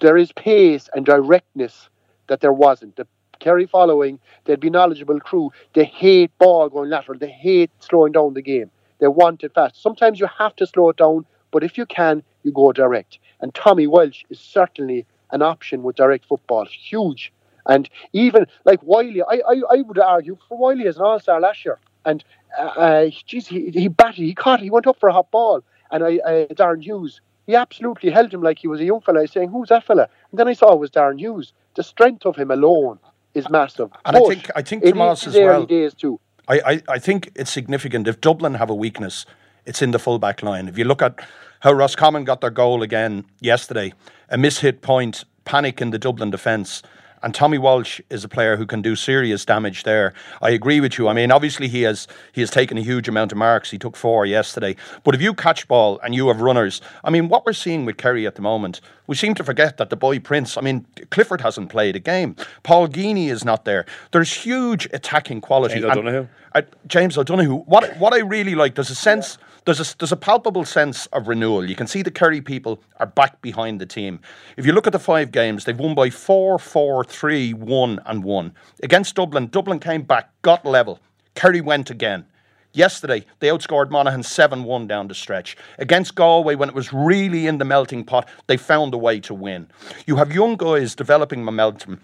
[0.00, 1.88] there is pace and directness
[2.28, 2.96] that there wasn't.
[2.96, 3.06] The
[3.38, 5.50] Kerry following, they'd be knowledgeable crew.
[5.74, 7.18] They hate ball going lateral.
[7.18, 8.70] They hate slowing down the game.
[8.98, 9.82] They want it fast.
[9.82, 13.18] Sometimes you have to slow it down, but if you can, you go direct.
[13.40, 16.66] And Tommy Walsh is certainly an option with direct football.
[16.66, 17.32] Huge.
[17.66, 21.40] And even like Wiley, I, I, I would argue for Wiley as an all star
[21.40, 21.78] last year.
[22.04, 22.24] And
[22.58, 25.62] uh, uh, geez, he, he batted, he caught, he went up for a hot ball.
[25.90, 29.26] And I, uh, Darren Hughes, he absolutely held him like he was a young fella,
[29.28, 30.08] saying, Who's that fella?
[30.30, 31.52] And then I saw it was Darren Hughes.
[31.74, 32.98] The strength of him alone
[33.34, 33.90] is massive.
[34.04, 35.66] And but I think I think Tomas as well.
[35.66, 36.18] Days too.
[36.48, 38.06] I, I, I think it's significant.
[38.06, 39.26] If Dublin have a weakness,
[39.64, 40.68] it's in the full back line.
[40.68, 41.20] If you look at
[41.60, 43.92] how Roscommon got their goal again yesterday.
[44.28, 46.82] A mishit point, panic in the Dublin defence.
[47.22, 50.12] And Tommy Walsh is a player who can do serious damage there.
[50.42, 51.08] I agree with you.
[51.08, 53.70] I mean, obviously he has he has taken a huge amount of marks.
[53.70, 54.76] He took four yesterday.
[55.04, 57.96] But if you catch ball and you have runners, I mean, what we're seeing with
[57.96, 60.56] Kerry at the moment, we seem to forget that the boy Prince.
[60.56, 62.36] I mean, Clifford hasn't played a game.
[62.62, 63.86] Paul Geaney is not there.
[64.12, 65.80] There's huge attacking quality.
[65.80, 66.28] James O'Donoghue.
[66.54, 67.56] Uh, James O'Donoghue.
[67.66, 71.28] What what I really like, there's a sense there's a, there's a palpable sense of
[71.28, 71.68] renewal.
[71.68, 74.20] You can see the Kerry people are back behind the team.
[74.56, 78.24] If you look at the five games, they've won by 4 4 3 1 and
[78.24, 78.52] 1.
[78.82, 81.00] Against Dublin, Dublin came back, got level.
[81.34, 82.24] Kerry went again.
[82.72, 85.56] Yesterday, they outscored Monaghan 7 1 down the stretch.
[85.78, 89.34] Against Galway, when it was really in the melting pot, they found a way to
[89.34, 89.66] win.
[90.06, 92.00] You have young guys developing momentum,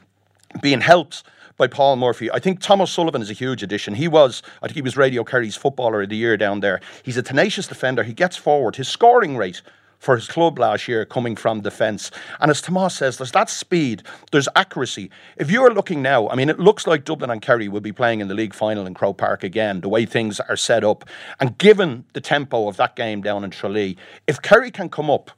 [0.61, 1.23] being helped
[1.57, 2.31] by Paul Murphy.
[2.31, 3.95] I think Thomas Sullivan is a huge addition.
[3.95, 6.81] He was, I think he was Radio Kerry's footballer of the year down there.
[7.03, 8.03] He's a tenacious defender.
[8.03, 8.77] He gets forward.
[8.77, 9.63] His scoring rate
[10.03, 12.11] for his club last year coming from defence.
[12.41, 15.11] And as Tomas says, there's that speed, there's accuracy.
[15.37, 18.21] If you're looking now, I mean, it looks like Dublin and Kerry will be playing
[18.21, 21.05] in the league final in Croke Park again, the way things are set up.
[21.39, 25.31] And given the tempo of that game down in Tralee, if Kerry can come up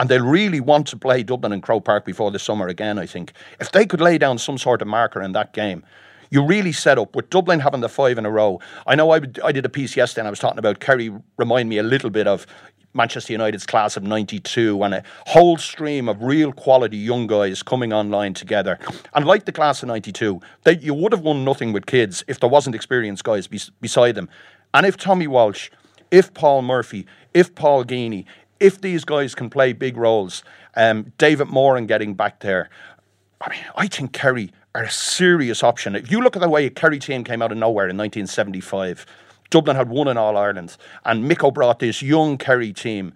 [0.00, 3.04] and they'll really want to play Dublin and Croke Park before the summer again, I
[3.04, 3.34] think.
[3.60, 5.84] If they could lay down some sort of marker in that game,
[6.30, 8.60] you really set up with Dublin having the five in a row.
[8.86, 11.68] I know I, I did a piece yesterday and I was talking about Kerry remind
[11.68, 12.46] me a little bit of
[12.94, 17.92] Manchester United's class of 92 and a whole stream of real quality young guys coming
[17.92, 18.78] online together.
[19.12, 22.40] And like the class of 92, they, you would have won nothing with kids if
[22.40, 24.30] there wasn't experienced guys beside them.
[24.72, 25.70] And if Tommy Walsh,
[26.10, 28.24] if Paul Murphy, if Paul Geaney,
[28.60, 30.44] if these guys can play big roles,
[30.76, 32.68] um, David Moran getting back there,
[33.40, 35.96] I mean, I think Kerry are a serious option.
[35.96, 39.06] If you look at the way a Kerry team came out of nowhere in 1975,
[39.48, 43.12] Dublin had won in All Ireland, and Micko brought this young Kerry team.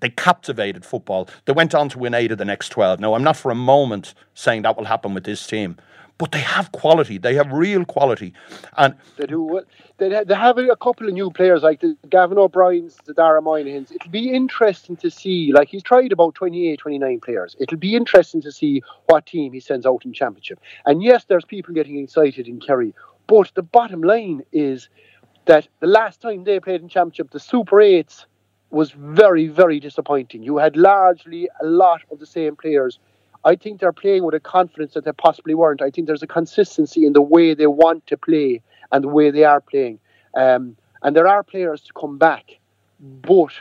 [0.00, 1.28] They captivated football.
[1.44, 2.98] They went on to win eight of the next 12.
[3.00, 5.76] Now, I'm not for a moment saying that will happen with this team,
[6.18, 7.16] but they have quality.
[7.18, 8.34] They have real quality,
[8.76, 9.60] and they do.
[9.98, 13.92] They they have a couple of new players like the Gavin O'Brien's, the Dara Moynihan's.
[13.92, 15.52] It'll be interesting to see.
[15.52, 17.56] Like he's tried about 28, 29 players.
[17.60, 20.60] It'll be interesting to see what team he sends out in championship.
[20.84, 22.94] And yes, there's people getting excited in Kerry,
[23.28, 24.88] but the bottom line is
[25.46, 28.26] that the last time they played in championship, the Super Eights
[28.70, 30.42] was very, very disappointing.
[30.42, 32.98] You had largely a lot of the same players
[33.44, 35.80] I think they're playing with a confidence that they possibly weren't.
[35.80, 39.30] I think there's a consistency in the way they want to play and the way
[39.30, 40.00] they are playing.
[40.34, 42.58] Um, and there are players to come back,
[43.00, 43.52] but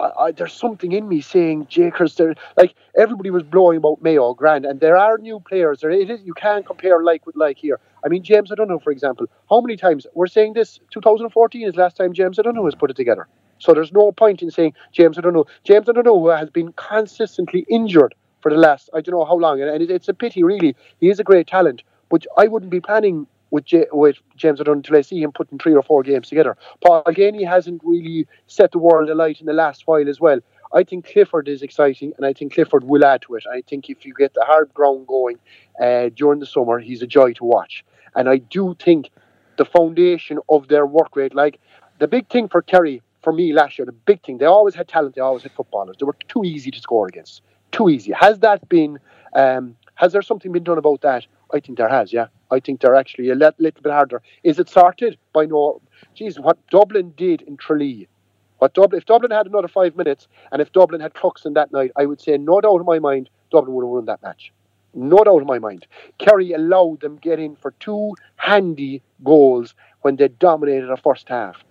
[0.00, 2.20] I, I, there's something in me saying Jakers.
[2.56, 5.80] Like everybody was blowing about Mayo, Grand, and there are new players.
[5.80, 7.80] There, it is you can't compare like with like here.
[8.04, 9.26] I mean, James O'Donoghue, for example.
[9.48, 10.78] How many times we're saying this?
[10.90, 13.26] 2014 is last time James O'Donoghue has put it together.
[13.58, 15.50] So there's no point in saying James O'Donoghue.
[15.62, 19.90] James O'Donoghue has been consistently injured for the last I don't know how long, and
[19.90, 20.76] it's a pity really.
[21.00, 24.80] He is a great talent, but I wouldn't be planning with, J- with James O'Donoghue
[24.80, 26.54] until I see him putting three or four games together.
[26.84, 30.40] Paul Geaney hasn't really set the world alight in the last while as well.
[30.74, 33.44] I think Clifford is exciting, and I think Clifford will add to it.
[33.50, 35.38] I think if you get the hard ground going
[35.80, 37.82] uh, during the summer, he's a joy to watch.
[38.14, 39.10] And I do think
[39.56, 41.60] the foundation of their work rate, like
[41.98, 44.86] the big thing for Kerry, for me last year, the big thing, they always had
[44.86, 45.96] talent, they always had footballers.
[45.98, 47.40] They were too easy to score against
[47.74, 48.12] too easy.
[48.12, 48.98] Has that been?
[49.34, 51.26] Um, has there something been done about that?
[51.52, 52.12] I think there has.
[52.12, 54.22] Yeah, I think they're actually a little bit harder.
[54.42, 55.80] Is it sorted by no?
[56.14, 58.08] Geez, what Dublin did in Tralee.
[58.58, 61.90] What Dublin, if Dublin had another five minutes, and if Dublin had Cluxton that night,
[61.96, 64.52] I would say no doubt in my mind Dublin would have won that match.
[64.94, 65.86] No doubt in my mind.
[66.18, 71.64] Kerry allowed them get in for two handy goals when they dominated the first half.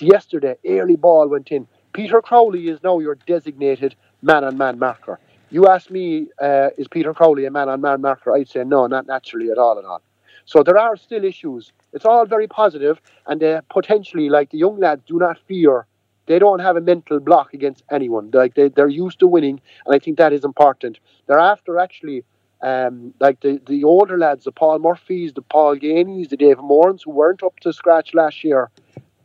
[0.00, 1.66] yesterday, early ball went in.
[1.92, 5.18] Peter Crowley is now your designated man-on-man marker.
[5.50, 8.32] You ask me, uh, is Peter Crowley a man on man marker?
[8.32, 10.00] I'd say no, not naturally at all at all.
[10.44, 11.72] So there are still issues.
[11.92, 15.86] It's all very positive, and they potentially, like the young lads, do not fear.
[16.26, 18.30] They don't have a mental block against anyone.
[18.32, 21.00] Like they, they're used to winning, and I think that is important.
[21.26, 22.24] They're after actually,
[22.62, 27.02] um, like the, the older lads, the Paul Murphys, the Paul Geaneys, the David Morans,
[27.02, 28.70] who weren't up to scratch last year.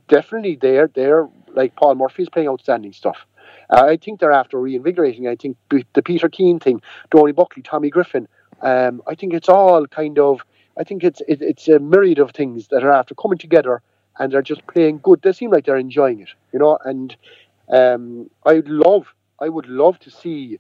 [0.08, 3.26] Definitely, they're they're like Paul Murphy's playing outstanding stuff.
[3.70, 5.28] Uh, I think they're after reinvigorating.
[5.28, 8.28] I think the Peter Keane thing, Donie Buckley, Tommy Griffin.
[8.62, 10.42] Um, I think it's all kind of.
[10.78, 13.82] I think it's it, it's a myriad of things that are after coming together
[14.18, 15.22] and they're just playing good.
[15.22, 16.78] They seem like they're enjoying it, you know.
[16.84, 17.16] And
[17.70, 20.60] um, I love, I would love to see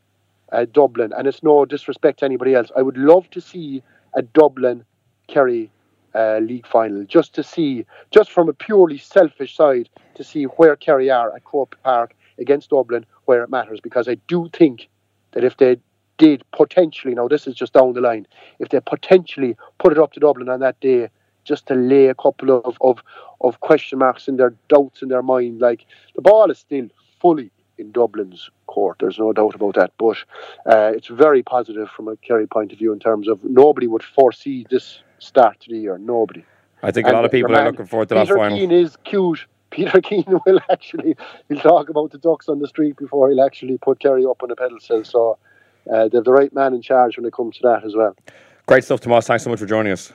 [0.52, 2.72] uh, Dublin, and it's no disrespect to anybody else.
[2.76, 3.84] I would love to see
[4.16, 4.84] a Dublin
[5.28, 5.72] Kerry
[6.14, 10.76] uh, league final, just to see, just from a purely selfish side, to see where
[10.76, 14.90] Kerry are at Croke Park against Dublin, where it matters because I do think
[15.32, 15.78] that if they
[16.18, 18.28] did potentially, now this is just down the line,
[18.60, 21.10] if they potentially put it up to Dublin on that day
[21.44, 23.04] just to lay a couple of, of,
[23.42, 26.88] of question marks in their doubts in their mind, like the ball is still
[27.22, 28.98] fully in Dublin's court.
[29.00, 29.92] There's no doubt about that.
[29.98, 30.18] But
[30.66, 34.04] uh, it's very positive from a Kerry point of view in terms of nobody would
[34.04, 35.98] foresee this start to the year.
[35.98, 36.44] Nobody.
[36.82, 38.58] I think and a lot of people are looking forward to Peter that final.
[38.58, 39.46] Keane is cute.
[39.76, 41.16] Peter Keane will actually
[41.50, 44.50] he'll talk about the ducks on the street before he'll actually put Kerry up on
[44.50, 45.04] a pedestal.
[45.04, 45.38] So
[45.94, 48.16] uh, they're the right man in charge when it comes to that as well.
[48.68, 49.28] Great stuff, Tomas.
[49.28, 50.12] Thanks so much for joining us.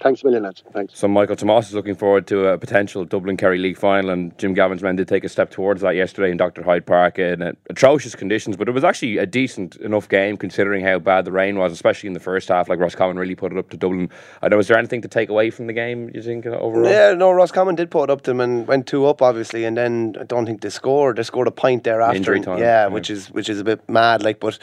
[0.00, 0.62] Thanks a million, lads.
[0.72, 0.98] Thanks.
[0.98, 4.54] So Michael Tomas is looking forward to a potential Dublin Kerry League final, and Jim
[4.54, 7.52] Gavin's men did take a step towards that yesterday in Dr Hyde Park in uh,
[7.70, 11.58] atrocious conditions, but it was actually a decent enough game considering how bad the rain
[11.58, 12.68] was, especially in the first half.
[12.68, 14.10] Like Ross Roscommon really put it up to Dublin.
[14.42, 14.56] I know.
[14.56, 16.10] Was there anything to take away from the game?
[16.14, 16.90] You think uh, overall?
[16.90, 17.30] Yeah, no.
[17.30, 20.16] Ross Roscommon did put it up to them and went two up, obviously, and then
[20.18, 21.16] I don't think they scored.
[21.16, 22.16] They scored a point thereafter.
[22.16, 22.58] Injury time.
[22.58, 24.22] Yeah, yeah, which is which is a bit mad.
[24.22, 24.58] Like, but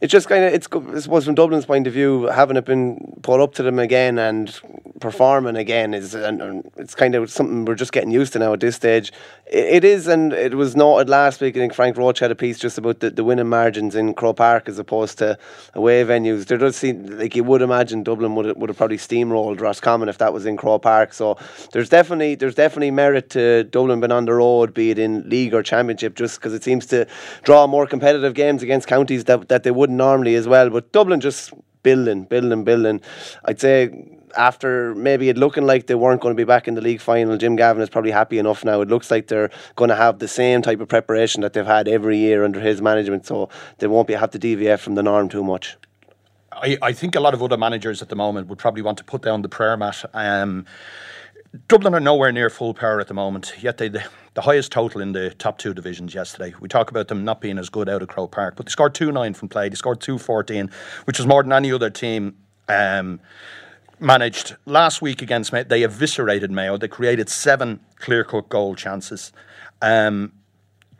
[0.00, 3.18] it's just kind of it's I suppose from Dublin's point of view, having it been
[3.22, 4.48] put up to them again and
[5.00, 8.52] performing again is and, and it's kind of something we're just getting used to now
[8.52, 9.12] at this stage.
[9.46, 11.56] It, it is, and it was noted last week.
[11.56, 14.36] I think Frank Roche had a piece just about the, the winning margins in Croke
[14.36, 15.38] Park as opposed to
[15.74, 16.46] away venues.
[16.46, 20.08] There does seem like you would imagine Dublin would have, would have probably steamrolled Roscommon
[20.08, 21.12] if that was in Croke Park.
[21.12, 21.38] So
[21.72, 25.54] there's definitely there's definitely merit to Dublin being on the road, be it in league
[25.54, 27.06] or championship, just because it seems to
[27.42, 30.70] draw more competitive games against counties that that they wouldn't normally as well.
[30.70, 31.52] But Dublin just
[31.82, 33.00] building, building, building.
[33.44, 36.80] I'd say after maybe it looking like they weren't going to be back in the
[36.80, 38.80] league final, Jim Gavin is probably happy enough now.
[38.80, 41.88] It looks like they're going to have the same type of preparation that they've had
[41.88, 45.28] every year under his management, so they won't be have to deviate from the norm
[45.28, 45.76] too much.
[46.52, 49.04] I, I think a lot of other managers at the moment would probably want to
[49.04, 50.04] put down the prayer mat.
[50.14, 50.64] Um,
[51.66, 55.00] Dublin are nowhere near full power at the moment, yet they the, the, highest total
[55.00, 56.54] in the top two divisions yesterday.
[56.60, 58.94] We talk about them not being as good out of Croke Park, but they scored
[58.94, 59.68] 2 9 from play.
[59.68, 60.70] They scored 2 14,
[61.04, 62.36] which was more than any other team.
[62.68, 63.20] Um,
[64.00, 65.64] managed last week against Mayo.
[65.64, 66.76] They eviscerated Mayo.
[66.76, 69.32] They created seven clear cut goal chances.
[69.82, 70.32] Um,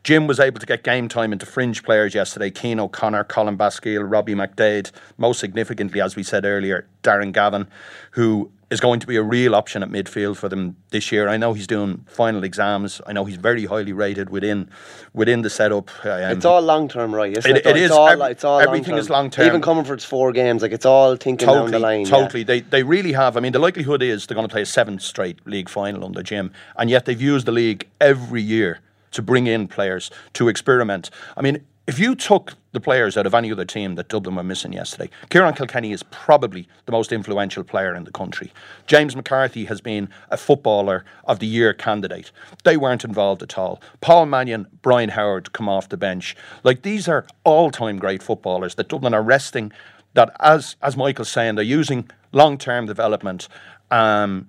[0.03, 2.49] Jim was able to get game time into fringe players yesterday.
[2.49, 7.67] Cian O'Connor, Colin Basquel, Robbie McDaid, most significantly, as we said earlier, Darren Gavin,
[8.11, 11.27] who is going to be a real option at midfield for them this year.
[11.27, 13.01] I know he's doing final exams.
[13.07, 14.69] I know he's very highly rated within
[15.13, 15.89] within the setup.
[16.05, 17.35] Um, it's all long term, right?
[17.35, 17.85] Isn't it, it, it is.
[17.85, 18.99] It's all, every, it's all everything long-term.
[18.99, 19.47] is long term.
[19.47, 22.05] Even coming for its four games, like it's all thinking totally, down the line.
[22.05, 22.45] Totally, yeah.
[22.45, 23.35] they they really have.
[23.35, 26.21] I mean, the likelihood is they're going to play a seventh straight league final under
[26.21, 31.09] Jim, and yet they've used the league every year to bring in players to experiment.
[31.35, 34.43] I mean, if you took the players out of any other team that Dublin were
[34.43, 38.53] missing yesterday, Ciarán Kilkenny is probably the most influential player in the country.
[38.85, 42.31] James McCarthy has been a footballer of the year candidate.
[42.63, 43.81] They weren't involved at all.
[44.01, 46.35] Paul Mannion, Brian Howard come off the bench.
[46.63, 49.71] Like these are all-time great footballers that Dublin are resting.
[50.13, 53.47] That as as Michael's saying, they're using long-term development.
[53.89, 54.47] Um,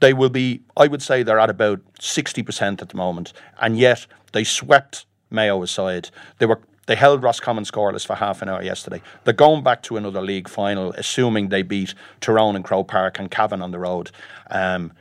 [0.00, 3.76] they will be, I would say, they're at about sixty percent at the moment, and
[3.76, 6.08] yet they swept Mayo aside.
[6.38, 9.02] They were they held Roscommon scoreless for half an hour yesterday.
[9.24, 13.30] They're going back to another league final, assuming they beat Tyrone and Croke Park and
[13.30, 14.10] Cavan on the road.
[14.50, 14.92] Um,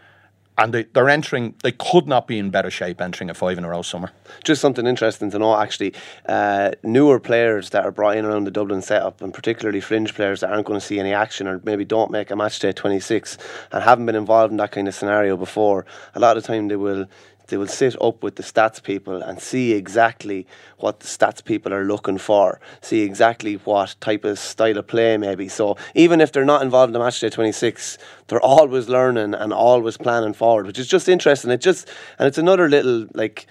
[0.58, 3.64] and they, are entering, they could not be in better shape entering a five in
[3.64, 4.12] a row summer.
[4.44, 5.94] Just something interesting to know, actually.
[6.26, 10.42] Uh, newer players that are brought in around the Dublin setup, and particularly fringe players
[10.42, 13.38] that aren't going to see any action or maybe don't make a match day 26
[13.72, 16.68] and haven't been involved in that kind of scenario before, a lot of the time
[16.68, 17.06] they will
[17.48, 20.46] they will sit up with the stats people and see exactly
[20.78, 25.18] what the stats people are looking for, see exactly what type of style of play
[25.18, 25.48] maybe.
[25.48, 29.54] So even if they're not involved in the match day 26, they're always learning and
[29.54, 31.52] always planning forward, which is just interesting.
[31.52, 33.48] It just and it's another little like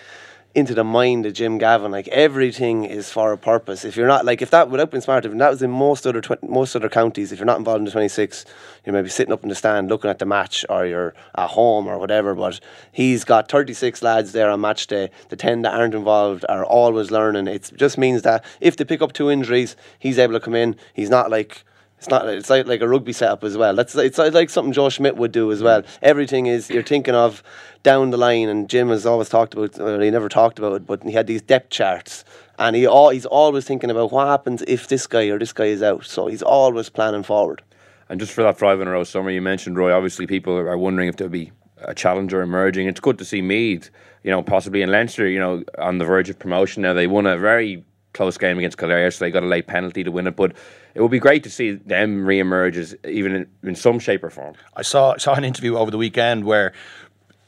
[0.57, 1.92] into the mind of Jim Gavin.
[1.92, 3.85] Like everything is for a purpose.
[3.85, 6.23] If you're not like if that without being smart, if that was in most other
[6.23, 8.47] tw- most other counties, if you're not involved in the 26,
[8.85, 11.87] you're maybe sitting up in the stand looking at the match, or you're at home
[11.87, 12.35] or whatever.
[12.35, 12.59] But
[12.90, 15.11] he's got 36 lads there on match day.
[15.29, 17.49] The 10 that aren't involved are always learning.
[17.49, 20.75] It just means that if they pick up two injuries, he's able to come in.
[20.95, 21.64] He's not like
[21.99, 22.29] it's not.
[22.29, 23.75] It's like, like a rugby setup as well.
[23.75, 25.83] That's it's like something Joe Schmidt would do as well.
[26.03, 27.43] Everything is you're thinking of
[27.83, 29.79] down the line, and Jim has always talked about.
[29.79, 32.25] Well, he never talked about it, but he had these depth charts,
[32.59, 35.67] and he all, he's always thinking about what happens if this guy or this guy
[35.67, 36.05] is out.
[36.05, 37.63] So he's always planning forward.
[38.09, 39.92] And just for that five in a row summer, you mentioned Roy.
[39.92, 42.88] Obviously, people are wondering if there'll be a challenger emerging.
[42.88, 43.90] It's good to see Meath,
[44.23, 46.83] you know, possibly in Leinster, you know, on the verge of promotion.
[46.83, 47.85] Now they won a very
[48.17, 50.37] close game against Kildare, so they got a late penalty to win it.
[50.37, 50.52] But
[50.94, 54.31] it would be great to see them re-emerge as even in, in some shape or
[54.31, 54.54] form.
[54.75, 56.73] I saw saw an interview over the weekend where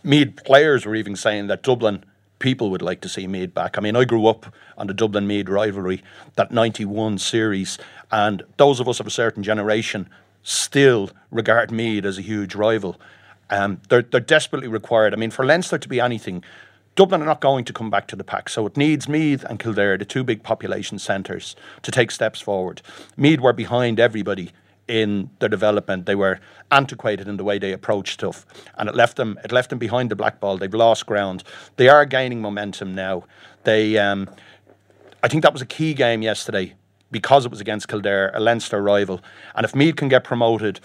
[0.04, 2.04] Meath players were even saying that Dublin
[2.38, 3.76] people would like to see Meath back.
[3.78, 6.02] I mean, I grew up on the Dublin Meath rivalry,
[6.36, 7.78] that 91 series,
[8.10, 10.08] and those of us of a certain generation
[10.42, 13.00] still regard Meath as a huge rival.
[13.50, 15.14] Um, they're, they're desperately required.
[15.14, 16.44] I mean, for Leinster to be anything,
[16.98, 19.60] Dublin are not going to come back to the pack, so it needs Meath and
[19.60, 22.82] Kildare, the two big population centres, to take steps forward.
[23.16, 24.50] Meath were behind everybody
[24.88, 26.06] in their development.
[26.06, 26.40] They were
[26.72, 28.44] antiquated in the way they approached stuff,
[28.76, 30.56] and it left them it left them behind the black ball.
[30.56, 31.44] They've lost ground.
[31.76, 33.22] They are gaining momentum now.
[33.62, 34.28] They, um,
[35.22, 36.74] I think that was a key game yesterday
[37.12, 39.20] because it was against Kildare, a Leinster rival,
[39.54, 40.80] and if Meath can get promoted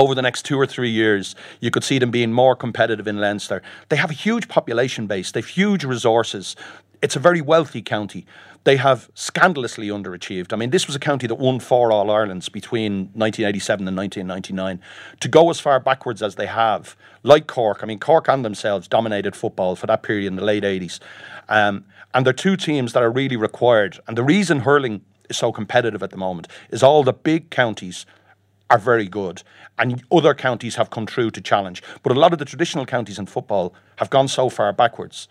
[0.00, 3.20] over the next two or three years, you could see them being more competitive in
[3.20, 3.62] Leinster.
[3.90, 6.56] They have a huge population base, they've huge resources.
[7.02, 8.26] It's a very wealthy county.
[8.64, 10.52] They have scandalously underachieved.
[10.52, 14.82] I mean, this was a county that won four All Irelands between 1987 and 1999.
[15.20, 18.86] To go as far backwards as they have, like Cork, I mean, Cork and themselves
[18.86, 20.98] dominated football for that period in the late 80s.
[21.48, 23.98] Um, and they're two teams that are really required.
[24.06, 28.04] And the reason hurling is so competitive at the moment is all the big counties
[28.70, 29.42] are very good,
[29.78, 31.82] and other counties have come through to challenge.
[32.02, 35.28] But a lot of the traditional counties in football have gone so far backwards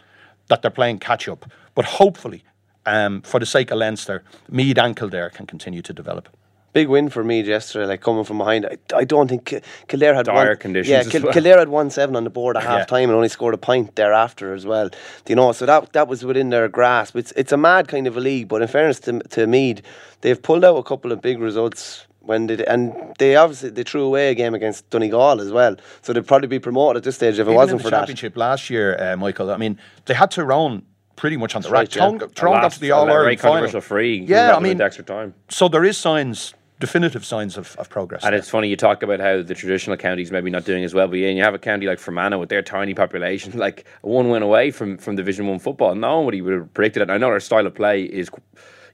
[0.50, 1.46] that they're playing catch up.
[1.74, 2.44] But hopefully,
[2.86, 6.28] um, for the sake of Leinster, Meath and Kildare can continue to develop.
[6.72, 8.64] Big win for me yesterday, like coming from behind.
[8.66, 9.56] I, I don't think
[9.88, 10.92] Kildare had dire one, conditions.
[10.92, 11.34] Yeah, as Kil- well.
[11.34, 12.86] Kildare had one seven on the board at half Yeah.
[12.86, 14.90] time and only scored a point thereafter as well.
[14.90, 14.98] Do
[15.30, 15.52] you know?
[15.52, 17.16] So that that was within their grasp.
[17.16, 19.82] It's it's a mad kind of a league, but in fairness to to Meath,
[20.22, 24.04] they've pulled out a couple of big results when they and they obviously they threw
[24.04, 25.76] away a game against Donegal as well.
[26.04, 28.00] So they'd probably be promoted at this stage if it wasn't in for the that.
[28.02, 29.50] championship last year, uh, Michael.
[29.52, 30.84] I mean, they had Tyrone
[31.16, 31.80] pretty much on the That's rack.
[31.82, 32.02] right, yeah.
[32.04, 33.82] Tyrone, got- Tyrone got to the All a very Ireland final.
[33.82, 34.20] free.
[34.20, 35.34] Yeah, I mean- extra time.
[35.50, 38.24] So there is signs, definitive signs of, of progress.
[38.24, 38.40] And there.
[38.40, 41.18] it's funny you talk about how the traditional counties maybe not doing as well, but
[41.18, 44.44] yeah, and you have a county like Fermanagh with their tiny population, like one win
[44.44, 45.96] away from from Division One football.
[45.96, 47.10] Nobody would have predicted it.
[47.10, 48.30] I know their style of play is,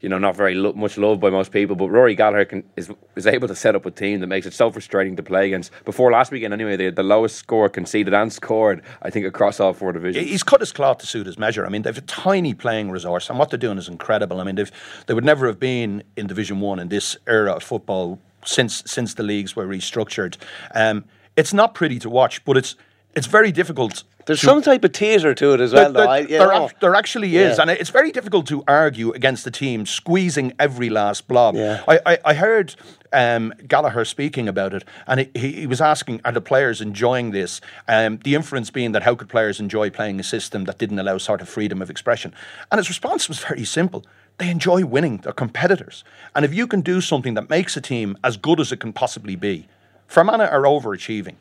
[0.01, 2.91] you know, not very lo- much loved by most people, but Rory Gallagher can, is
[3.15, 5.71] is able to set up a team that makes it so frustrating to play against.
[5.85, 9.59] Before last weekend, anyway, they had the lowest score conceded and scored, I think, across
[9.59, 10.27] all four divisions.
[10.27, 11.65] He's cut his cloth to suit his measure.
[11.65, 14.39] I mean, they've a tiny playing resource, and what they're doing is incredible.
[14.39, 14.71] I mean, they've
[15.07, 19.13] they would never have been in Division One in this era of football since since
[19.13, 20.37] the leagues were restructured.
[20.73, 22.75] Um, it's not pretty to watch, but it's
[23.15, 24.03] it's very difficult.
[24.25, 26.25] There's to- some type of theatre to it as well, there, though.
[26.27, 27.61] There- there there actually is, Yeah.
[27.61, 31.55] and it's very difficult to argue against the team squeezing every last blob.
[31.55, 31.83] Yeah.
[31.87, 32.75] I, I, I heard
[33.13, 37.31] um, Gallagher speaking about it, and he- he, he was asking, "Are the players enjoying
[37.31, 40.99] this?" Um, the inference being that how could players enjoy playing a system that didn't
[40.99, 42.33] allow sort of freedom of expression?
[42.71, 44.03] And his response was very simple.
[44.37, 45.17] They enjoy winning.
[45.23, 46.03] They're competitors,
[46.35, 48.91] and if you can do something that makes a team as good as it can
[48.91, 49.67] possibly be,
[50.07, 51.35] Fermanagh are overachieving.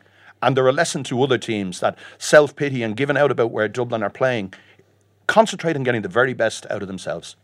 [0.45, 3.69] And they're a lesson to other teams that self pity and giving out about where
[3.69, 4.55] Dublin are playing,
[5.27, 7.37] concentrate on getting the very best out of themselves.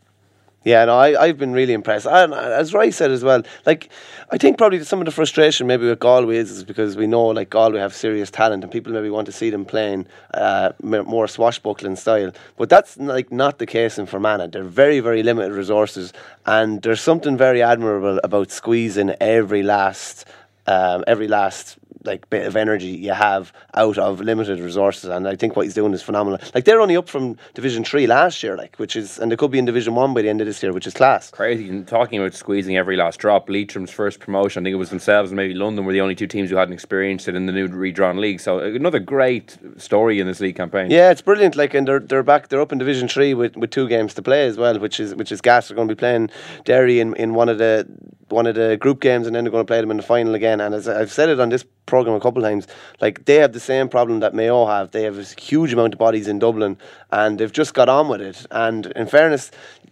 [0.63, 2.05] Yeah, no, I, I've been really impressed.
[2.05, 3.89] And uh, as Roy said as well, like,
[4.29, 7.25] I think probably some of the frustration maybe with Galway is, is because we know,
[7.27, 11.27] like, Galway have serious talent and people maybe want to see them playing uh, more
[11.27, 12.31] swashbuckling style.
[12.57, 14.47] But that's, like, not the case in Fermanagh.
[14.47, 16.13] They're very, very limited resources
[16.45, 20.25] and there's something very admirable about squeezing every last,
[20.67, 25.35] um, every last like bit of energy you have out of limited resources and I
[25.35, 26.39] think what he's doing is phenomenal.
[26.53, 29.51] Like they're only up from Division Three last year, like which is and they could
[29.51, 31.29] be in Division One by the end of this year, which is class.
[31.29, 31.69] crazy.
[31.69, 35.31] And talking about squeezing every last drop, Leitrim's first promotion, I think it was themselves
[35.31, 37.67] and maybe London were the only two teams who hadn't experienced it in the new
[37.67, 38.39] redrawn league.
[38.39, 40.89] So uh, another great story in this league campaign.
[40.91, 41.55] Yeah, it's brilliant.
[41.55, 42.47] Like, and they're they're back.
[42.49, 45.15] They're up in Division Three with, with two games to play as well, which is
[45.15, 45.67] which is gas.
[45.67, 46.29] They're going to be playing
[46.65, 47.87] Derry in, in one of the
[48.31, 50.35] one of the group games, and then they're going to play them in the final
[50.35, 50.61] again.
[50.61, 52.67] And as I've said it on this program a couple of times,
[53.01, 54.91] like they have the same problem that Mayo have.
[54.91, 56.77] They have a huge amount of bodies in Dublin,
[57.11, 58.45] and they've just got on with it.
[58.51, 59.51] And in fairness.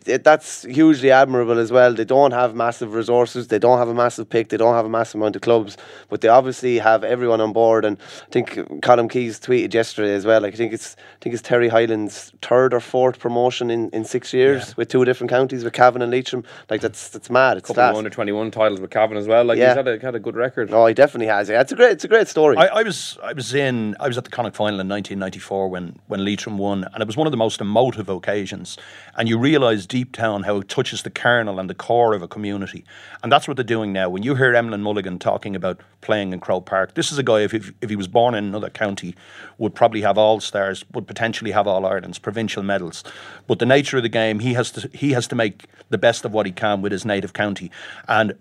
[0.09, 1.93] It, that's hugely admirable as well.
[1.93, 3.47] They don't have massive resources.
[3.47, 4.49] They don't have a massive pick.
[4.49, 5.77] They don't have a massive amount of clubs,
[6.09, 7.85] but they obviously have everyone on board.
[7.85, 10.41] And I think Colin Keys tweeted yesterday as well.
[10.41, 14.03] Like I think it's I think it's Terry Hyland's third or fourth promotion in, in
[14.05, 16.43] six years with two different counties with Cavan and Leitrim.
[16.69, 17.57] Like that's that's mad.
[17.57, 17.91] It's couple class.
[17.91, 19.43] of under twenty one titles with Cavan as well.
[19.45, 19.67] Like Yeah.
[19.69, 20.71] he's had a had a good record.
[20.71, 21.49] Oh, he definitely has.
[21.49, 22.57] Yeah, it's a great it's a great story.
[22.57, 25.99] I, I was I was in I was at the Connacht final in 1994 when
[26.07, 28.77] when Leitrim won, and it was one of the most emotive occasions.
[29.17, 32.27] And you realise deep down how it touches the kernel and the core of a
[32.27, 32.85] community,
[33.21, 34.07] and that's what they're doing now.
[34.07, 37.41] When you hear Emlyn Mulligan talking about playing in Croke Park, this is a guy
[37.41, 39.13] if if, if he was born in another county
[39.57, 43.03] would probably have all stars, would potentially have all Ireland's provincial medals.
[43.47, 46.23] But the nature of the game, he has to he has to make the best
[46.23, 47.69] of what he can with his native county,
[48.07, 48.33] and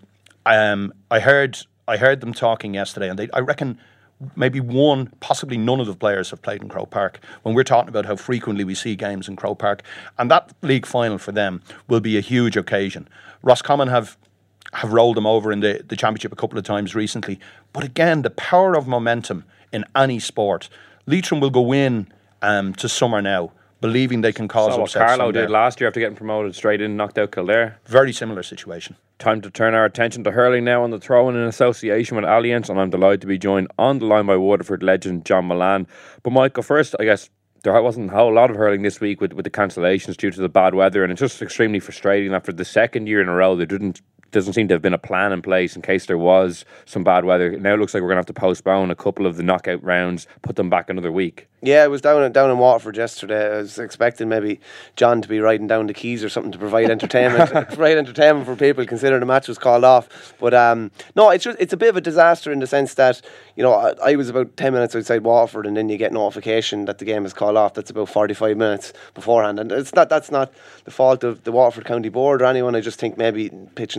[0.45, 3.79] um, I heard I heard them talking yesterday, and they, I reckon
[4.35, 7.19] maybe one, possibly none of the players have played in Croke Park.
[7.43, 9.83] When we're talking about how frequently we see games in Croke Park,
[10.17, 13.07] and that league final for them will be a huge occasion.
[13.41, 14.17] Roscommon have
[14.73, 17.39] have rolled them over in the, the championship a couple of times recently.
[17.73, 20.69] But again, the power of momentum in any sport.
[21.07, 22.07] Leitrim will go in
[22.43, 23.51] um, to summer now,
[23.81, 25.05] believing they can cause So what upsets.
[25.05, 27.79] Carlow did last year after getting promoted straight in, knocked out Kildare.
[27.85, 28.95] Very similar situation.
[29.19, 32.69] Time to turn our attention to hurling now on the throw in association with Allianz,
[32.69, 35.87] and I'm delighted to be joined on the line by Waterford legend John Mullane.
[36.23, 37.29] But Michael, first, I guess
[37.65, 40.39] there wasn't a whole lot of hurling this week with, with the cancellations due to
[40.39, 43.33] the bad weather, and it's just extremely frustrating that for the second year in a
[43.33, 44.01] row they didn't
[44.31, 47.25] doesn't seem to have been a plan in place in case there was some bad
[47.25, 47.51] weather.
[47.57, 49.83] Now it looks like we're going to have to postpone a couple of the knockout
[49.83, 51.49] rounds, put them back another week.
[51.61, 53.53] Yeah, I was down in, down in Waterford yesterday.
[53.53, 54.61] I was expecting maybe
[54.95, 58.55] John to be riding down the quays or something to provide entertainment, provide entertainment for
[58.55, 60.33] people, considering the match was called off.
[60.39, 63.21] But um, no, it's just it's a bit of a disaster in the sense that
[63.57, 66.85] you know I, I was about ten minutes outside Waterford, and then you get notification
[66.85, 67.73] that the game is called off.
[67.73, 70.53] That's about forty five minutes beforehand, and it's not that's not
[70.85, 72.73] the fault of the Waterford County Board or anyone.
[72.73, 73.97] I just think maybe pitch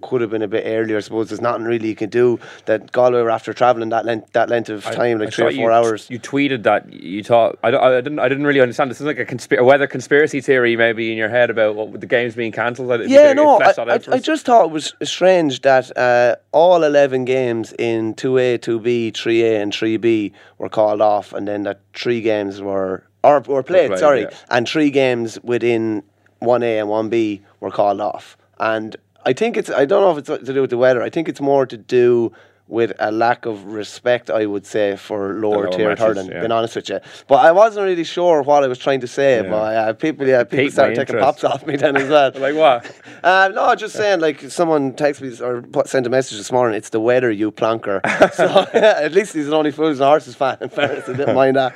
[0.00, 0.96] could have been a bit earlier.
[0.96, 2.38] I suppose there's nothing really you can do.
[2.66, 5.52] That Galway were after travelling that length that length of time, like I three or
[5.52, 6.08] four you, hours.
[6.10, 8.90] You tweeted that you thought I, don't- I didn't I didn't really understand.
[8.90, 12.00] This is like a, consp- a weather conspiracy theory maybe in your head about what
[12.00, 12.90] the games being cancelled.
[13.08, 17.72] Yeah, no, I, I, I just thought it was strange that uh, all 11 games
[17.78, 23.04] in 2A, 2B, 3A, and 3B were called off, and then that three games were,
[23.22, 24.30] or were played, played, sorry, yeah.
[24.50, 26.02] and three games within
[26.42, 28.36] 1A and 1B were called off.
[28.58, 31.10] And I think it's, I don't know if it's to do with the weather, I
[31.10, 32.32] think it's more to do
[32.70, 36.38] with a lack of respect, I would say, for lower, lower tier matches, hurling, yeah.
[36.38, 37.00] being honest with you.
[37.26, 40.44] But I wasn't really sure what I was trying to say, but uh, people, yeah,
[40.44, 42.30] people Piqued started taking pops off me then as well.
[42.36, 42.90] like what?
[43.22, 46.74] Uh, no, just saying, like someone texted me or sent a message this morning.
[46.74, 48.00] It's the weather, you plonker.
[48.32, 50.56] so at least he's an only fools and horses fan.
[50.62, 51.74] In fairness, I didn't mind that.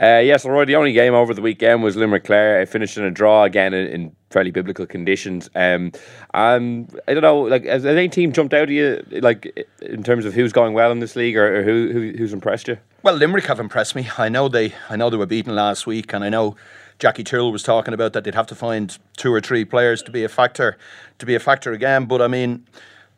[0.00, 2.64] Uh, yes, Roy, the only game over the weekend was Limerick Clare.
[2.66, 5.50] Finished in a draw again in, in fairly biblical conditions.
[5.56, 5.90] Um,
[6.34, 10.24] and I don't know, like, has any team jumped out at you, like, in terms
[10.24, 12.78] of who's going well in this league or, or who, who who's impressed you?
[13.02, 14.08] Well, Limerick have impressed me.
[14.18, 16.54] I know they, I know they were beaten last week, and I know
[17.00, 20.12] Jackie Tyrrell was talking about that they'd have to find two or three players to
[20.12, 20.78] be a factor,
[21.18, 22.04] to be a factor again.
[22.04, 22.66] But I mean,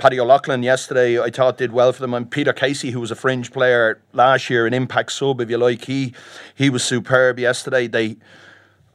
[0.01, 3.15] Paddy O'Loughlin yesterday, I thought did well for them, and Peter Casey, who was a
[3.15, 6.15] fringe player last year, an impact sub, if you like, he
[6.55, 7.87] he was superb yesterday.
[7.87, 8.17] They,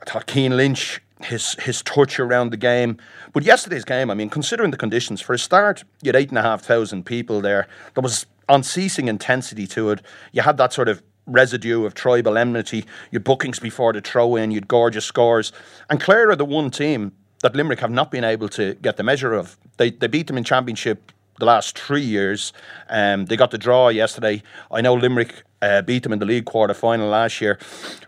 [0.01, 2.97] I thought Cian Lynch, his his touch around the game.
[3.34, 6.39] But yesterday's game, I mean, considering the conditions, for a start, you had eight and
[6.39, 7.68] a half thousand people there.
[7.93, 10.01] There was unceasing intensity to it.
[10.32, 12.84] You had that sort of residue of tribal enmity.
[13.12, 15.51] Your bookings before the throw in, you had gorgeous scores.
[15.88, 17.12] And Clare are the one team
[17.46, 19.56] that Limerick have not been able to get the measure of.
[19.78, 22.54] They they beat them in championship the last three years.
[22.89, 24.41] Um, they got the draw yesterday.
[24.72, 27.60] I know Limerick uh, beat them in the league quarter final last year,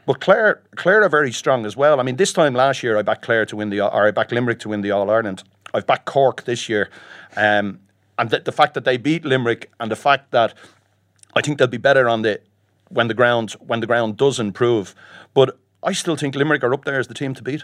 [0.07, 1.99] but Clare Clare are very strong as well.
[1.99, 4.31] I mean, this time last year I backed Clare to win the or I backed
[4.31, 5.43] Limerick to win the All Ireland.
[5.71, 6.89] I've backed Cork this year,
[7.35, 7.79] um,
[8.17, 10.55] and the, the fact that they beat Limerick and the fact that
[11.35, 12.41] I think they'll be better on the
[12.89, 14.95] when the ground when the ground does improve.
[15.35, 17.63] But I still think Limerick are up there as the team to beat.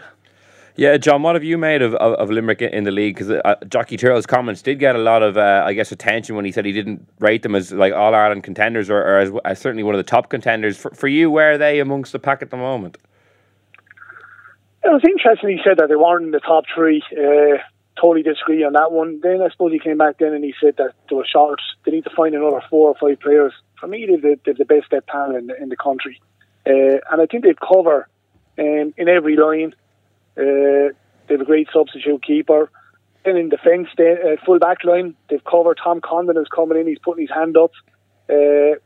[0.76, 3.14] Yeah, John, what have you made of, of, of Limerick in the league?
[3.14, 6.50] Because uh, Tyrrell's comments did get a lot of, uh, I guess, attention when he
[6.50, 9.84] said he didn't rate them as like All Ireland contenders or, or as, as certainly
[9.84, 10.76] one of the top contenders.
[10.76, 12.98] For, for you, where are they amongst the pack at the moment?
[14.82, 17.04] It was interesting he said that they weren't in the top three.
[17.12, 17.58] Uh,
[18.00, 19.20] totally disagree on that one.
[19.22, 21.60] Then I suppose he came back then and he said that they were short.
[21.86, 23.52] They need to find another four or five players.
[23.78, 26.20] For me, they're the, the best step panel in the, in the country.
[26.66, 28.08] Uh, and I think they'd cover
[28.58, 29.74] um, in every line.
[30.36, 30.92] Uh,
[31.26, 32.70] they have a great substitute keeper.
[33.24, 35.78] Then in defence, uh, full back line, they've covered.
[35.82, 36.86] Tom Condon is coming in.
[36.86, 37.72] He's putting his hand up.
[38.28, 38.76] Uh,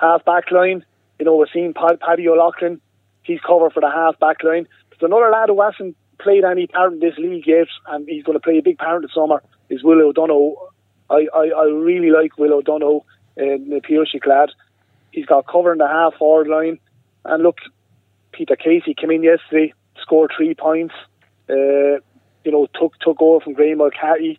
[0.00, 0.84] half back line,
[1.18, 2.80] you know, we're seeing Pad- Paddy O'Loughlin.
[3.22, 4.68] He's covered for the half back line.
[4.90, 8.36] There's another lad who hasn't played any part in this league yet, and he's going
[8.36, 9.42] to play a big part in the summer.
[9.70, 10.56] Is Will O'Donoghue.
[11.10, 13.00] I, I, I really like Will O'Donoghue
[13.36, 14.48] in the.
[15.10, 16.78] He's got cover in the half forward line.
[17.24, 17.58] And look,
[18.32, 20.94] Peter Casey came in yesterday, scored three points.
[21.48, 22.00] Uh,
[22.44, 24.38] you know, took took over from Graeme Mulcahy.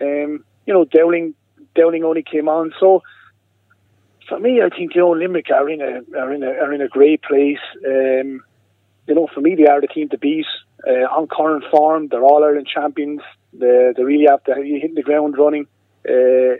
[0.00, 1.34] Um, you know, Dowling
[1.74, 2.72] Dowling only came on.
[2.78, 3.02] So
[4.28, 6.80] for me, I think you know Limerick are in a are in a are in
[6.80, 7.58] a great place.
[7.86, 8.42] Um,
[9.06, 10.46] you know, for me, they are the team to beat.
[10.86, 13.20] Uh, on current form, they're all Ireland champions.
[13.52, 15.66] They, they really have to hit the ground running
[16.08, 16.54] uh,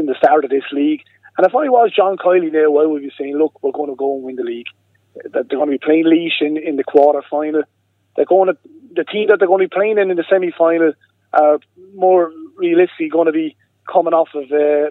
[0.00, 1.02] in the start of this league.
[1.36, 3.96] And if I was John Kiely now, I would be saying, look, we're going to
[3.96, 4.68] go and win the league.
[5.14, 7.62] That they're going to be playing Laois in, in the quarter final.
[8.16, 8.58] They're going to
[8.94, 10.92] the team that they're going to be playing in in the semi final
[11.32, 11.58] are
[11.94, 13.56] more realistically going to be
[13.90, 14.90] coming off of uh,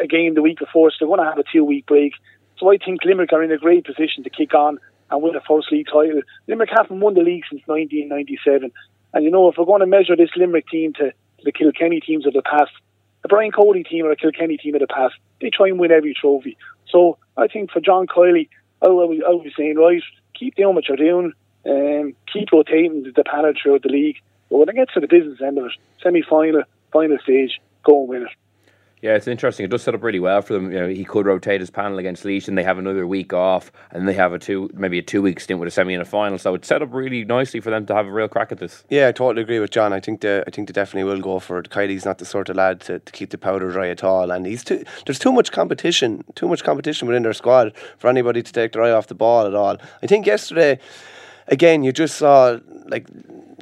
[0.00, 2.12] a game the week before, so they're going to have a two week break.
[2.58, 4.78] So I think Limerick are in a great position to kick on
[5.10, 6.22] and win a first league title.
[6.46, 8.72] Limerick haven't won the league since 1997.
[9.14, 11.12] And you know, if we're going to measure this Limerick team to,
[11.44, 12.70] the Kilkenny teams of the past,
[13.22, 15.90] the Brian Cody team or a Kilkenny team of the past, they try and win
[15.90, 16.56] every trophy.
[16.88, 18.48] So I think for John Kiely,
[18.82, 20.02] I was, I was saying, right,
[20.34, 21.32] keep doing what you're doing,
[21.64, 24.16] and keep rotating the panel throughout the league.
[24.50, 25.72] But when it gets to the business end of it,
[26.02, 28.28] semi final, final stage, go and win it.
[29.02, 29.64] Yeah, it's interesting.
[29.64, 30.70] It does set up really well for them.
[30.70, 33.72] You know, he could rotate his panel against Laois, and they have another week off,
[33.90, 36.04] and they have a two, maybe a two week stint with a semi and a
[36.04, 36.38] final.
[36.38, 38.84] So it's set up really nicely for them to have a real crack at this.
[38.88, 39.92] Yeah, I totally agree with John.
[39.92, 41.68] I think they, I think they definitely will go for it.
[41.70, 44.46] Kiely's not the sort of lad to, to keep the powder dry at all, and
[44.46, 44.84] he's too.
[45.04, 48.84] There's too much competition, too much competition within their squad for anybody to take their
[48.84, 49.78] eye off the ball at all.
[50.00, 50.78] I think yesterday
[51.48, 53.08] again, you just saw like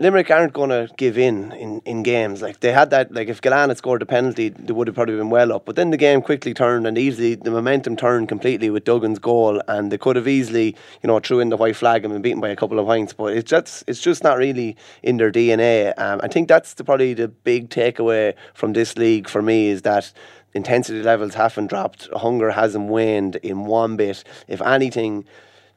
[0.01, 2.41] Limerick aren't going to give in, in in games.
[2.41, 3.13] Like they had that.
[3.13, 5.67] Like if Gillane had scored a penalty, they would have probably been well up.
[5.67, 9.61] But then the game quickly turned and easily the momentum turned completely with Duggan's goal,
[9.69, 12.41] and they could have easily, you know, threw in the white flag and been beaten
[12.41, 13.13] by a couple of points.
[13.13, 15.93] But it's just it's just not really in their DNA.
[15.99, 19.83] Um, I think that's the, probably the big takeaway from this league for me is
[19.83, 20.15] that
[20.55, 24.25] intensity levels haven't dropped, hunger hasn't waned in one bit.
[24.49, 25.27] If anything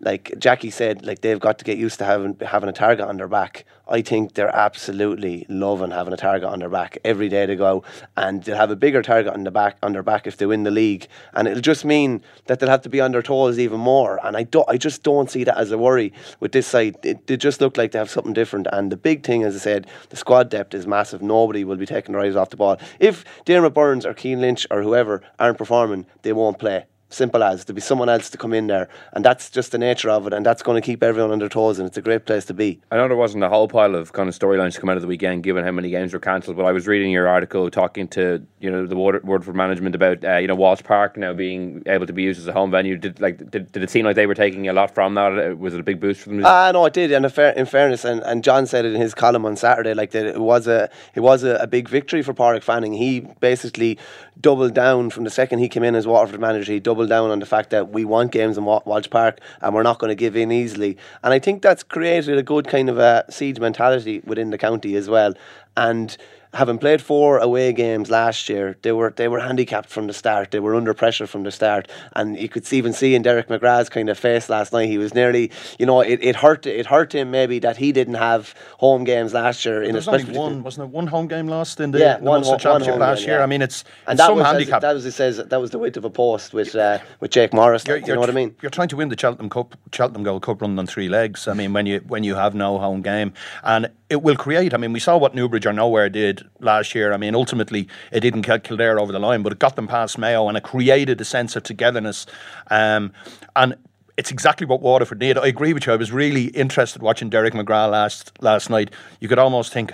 [0.03, 3.17] like Jackie said, like they've got to get used to having having a target on
[3.17, 3.65] their back.
[3.87, 7.83] I think they're absolutely loving having a target on their back every day they go,
[8.15, 10.63] and they'll have a bigger target on the back on their back if they win
[10.63, 13.79] the league, and it'll just mean that they'll have to be on their toes even
[13.79, 14.19] more.
[14.25, 16.97] And I don't, I just don't see that as a worry with this side.
[17.03, 18.67] It, they just look like they have something different.
[18.71, 21.21] And the big thing, as I said, the squad depth is massive.
[21.21, 22.77] Nobody will be taking their eyes off the ball.
[22.99, 27.65] If Diarmaid Byrnes or Cian Lynch or whoever aren't performing, they won't play simple as
[27.65, 30.33] to be someone else to come in there, and that's just the nature of it,
[30.33, 32.53] and that's going to keep everyone on their toes, and it's a great place to
[32.53, 32.79] be.
[32.91, 35.01] I know there wasn't a whole pile of kind of storylines to come out of
[35.01, 36.57] the weekend, given how many games were cancelled.
[36.57, 40.37] But I was reading your article, talking to you know the Waterford management about uh,
[40.37, 42.97] you know Walsh Park now being able to be used as a home venue.
[42.97, 45.37] Did like did, did it seem like they were taking a lot from that?
[45.37, 46.43] Uh, was it a big boost for them?
[46.45, 47.11] Ah, uh, no, it did.
[47.11, 50.25] And in fairness, and, and John said it in his column on Saturday, like that
[50.25, 52.93] it was a it was a, a big victory for Páraic Fanning.
[52.93, 53.97] He basically
[54.39, 56.71] doubled down from the second he came in as Waterford manager.
[56.71, 59.83] He doubled down on the fact that we want games in Walsh Park and we're
[59.83, 60.97] not going to give in easily.
[61.23, 64.95] And I think that's created a good kind of a siege mentality within the county
[64.95, 65.33] as well.
[65.75, 66.15] And
[66.53, 70.51] having played four away games last year, they were they were handicapped from the start.
[70.51, 73.89] They were under pressure from the start, and you could even see in Derek McGrath's
[73.89, 74.89] kind of face last night.
[74.89, 78.15] He was nearly, you know, it, it hurt it hurt him maybe that he didn't
[78.15, 79.81] have home games last year.
[79.81, 82.97] In especially one, wasn't it one home game lost in the, yeah, the one, championship
[82.97, 83.37] last game, year?
[83.37, 83.43] Yeah.
[83.43, 84.81] I mean, it's, and it's that was, handicap.
[84.81, 87.53] That was it says that was the weight of a post with uh, with Jake
[87.53, 87.85] Morris.
[87.85, 88.55] You're, like, you know what I mean?
[88.61, 91.47] You're trying to win the Cheltenham Cup, Cheltenham Gold Cup run on three legs.
[91.47, 93.33] I mean, when you when you have no home game,
[93.63, 94.73] and it will create.
[94.73, 97.11] I mean, we saw what Newbridge or Nowhere did last year.
[97.11, 100.17] I mean, ultimately it didn't get Kildare over the line, but it got them past
[100.17, 102.25] Mayo and it created a sense of togetherness.
[102.69, 103.11] Um,
[103.55, 103.75] and
[104.15, 105.37] it's exactly what Waterford need.
[105.37, 105.93] I agree with you.
[105.93, 108.91] I was really interested watching Derek McGrath last last night.
[109.19, 109.93] You could almost think.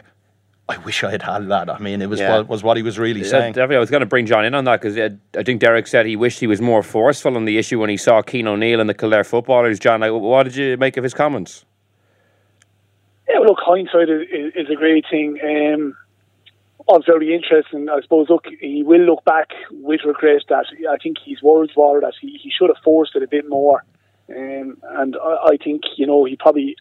[0.67, 1.67] I wish I had had that.
[1.67, 2.37] I mean, it was yeah.
[2.37, 3.53] what, was what he was really yeah, saying.
[3.53, 4.99] Definitely, I was going to bring John in on that because
[5.35, 7.97] I think Derek said he wished he was more forceful on the issue when he
[7.97, 9.79] saw Cian O'Neill and the Kildare footballers.
[9.79, 11.65] John, what did you make of his comments?
[13.29, 15.37] Yeah, look, hindsight is, is a great thing.
[15.43, 15.95] Um,
[16.87, 17.87] all very interesting.
[17.87, 22.01] I suppose, look, he will look back with regret that I think his words were
[22.01, 23.83] that he, he should have forced it a bit more.
[24.29, 26.75] Um, and I, I think, you know, he probably,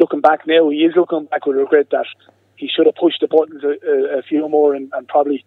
[0.00, 2.06] looking back now, he is looking back with regret that
[2.56, 5.44] he should have pushed the buttons a, a, a few more and, and, probably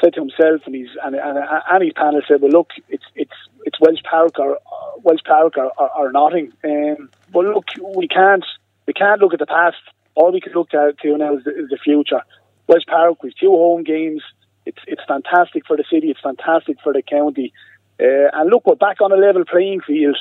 [0.00, 3.32] said to himself and his and, and, and his panel said, well, look, it's it's
[3.64, 6.52] it's Walsh Park or uh, Walsh Park or, or, or nothing.
[6.64, 7.66] Um, but look,
[7.96, 8.44] we can't
[8.86, 9.76] we can't look at the past.
[10.14, 12.22] All we can look at to now is the, is the future.
[12.66, 14.22] Walsh Park with two home games.
[14.66, 16.10] It's it's fantastic for the city.
[16.10, 17.52] It's fantastic for the county.
[18.00, 20.16] Uh, and look, we're back on a level playing field.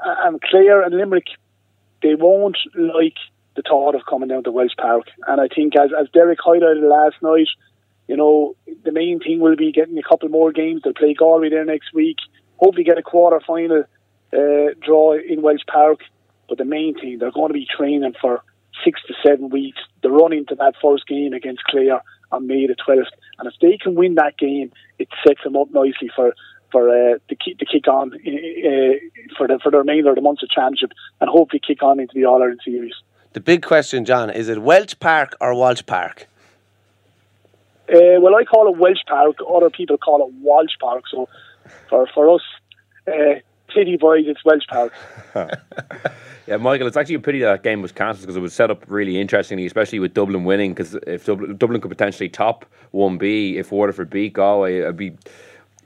[0.00, 1.26] And Clare and Limerick,
[2.02, 3.16] they won't like
[3.56, 5.04] the thought of coming down to Walsh Park.
[5.26, 7.48] And I think, as as Derek highlighted last night,
[8.08, 10.82] you know, the main thing will be getting a couple more games.
[10.82, 12.16] They'll play Galway there next week.
[12.56, 13.84] Hopefully, get a quarter final
[14.32, 16.00] uh, draw in Walsh Park.
[16.50, 18.42] But the main thing, they're going to be training for
[18.84, 19.78] six to seven weeks.
[20.02, 23.06] They're running to that first game against Clare on May the 12th.
[23.38, 26.34] And if they can win that game, it sets them up nicely for
[26.72, 28.94] for uh, to, keep, to kick on uh,
[29.36, 32.12] for the for the remainder of the months of championship and hopefully kick on into
[32.14, 32.94] the All Ireland series.
[33.32, 36.26] The big question, John, is it Welch Park or Walsh Park?
[37.88, 39.36] Uh, well, I call it Welsh Park.
[39.48, 41.04] Other people call it Walsh Park.
[41.10, 41.28] So
[41.88, 42.42] for for us,
[43.08, 43.40] uh,
[43.74, 44.92] city boys, it's Welsh Park.
[46.50, 48.72] Yeah, Michael, it's actually a pity that uh, game was cancelled because it was set
[48.72, 50.72] up really interestingly, especially with Dublin winning.
[50.72, 55.12] Because if Dublin, Dublin, could potentially top one B if Waterford beat Galway, it'd be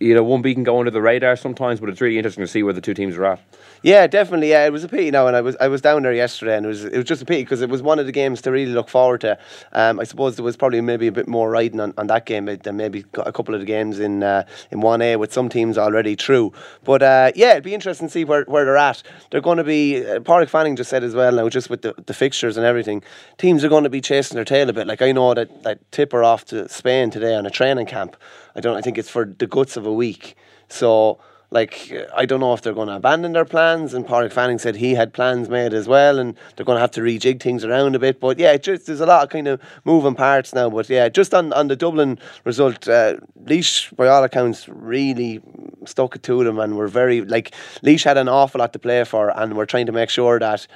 [0.01, 2.49] you know, one B can go under the radar sometimes, but it's really interesting to
[2.49, 3.41] see where the two teams are at.
[3.85, 4.49] Yeah, definitely.
[4.49, 6.64] Yeah, it was a pity now, and I was I was down there yesterday, and
[6.64, 8.51] it was it was just a pity because it was one of the games to
[8.51, 9.37] really look forward to.
[9.72, 12.47] Um, I suppose there was probably maybe a bit more riding on, on that game
[12.47, 15.76] than maybe a couple of the games in uh, in one A with some teams
[15.76, 16.55] already through.
[16.82, 19.03] But uh, yeah, it'd be interesting to see where, where they're at.
[19.30, 20.03] They're going to be.
[20.03, 23.03] Uh, Fanning just said as well now, just with the, the fixtures and everything,
[23.37, 24.87] teams are going to be chasing their tail a bit.
[24.87, 28.16] Like I know that that Tipper off to Spain today on a training camp.
[28.57, 28.78] I don't.
[28.78, 30.37] I think it's for the guts of a week.
[30.68, 31.18] So
[31.55, 33.94] like I don't know if they're going to abandon their plans.
[33.94, 36.90] And Pádraig Fanning said he had plans made as well, and they're going to have
[36.92, 38.20] to rejig things around a bit.
[38.20, 40.68] But yeah, just there's a lot of kind of moving parts now.
[40.68, 45.40] But yeah, just on, on the Dublin result, uh, Laois by all accounts really
[45.86, 49.05] stuck it to them, and we're very like Laois had an awful lot to play
[49.05, 50.66] for, and we're trying to make sure that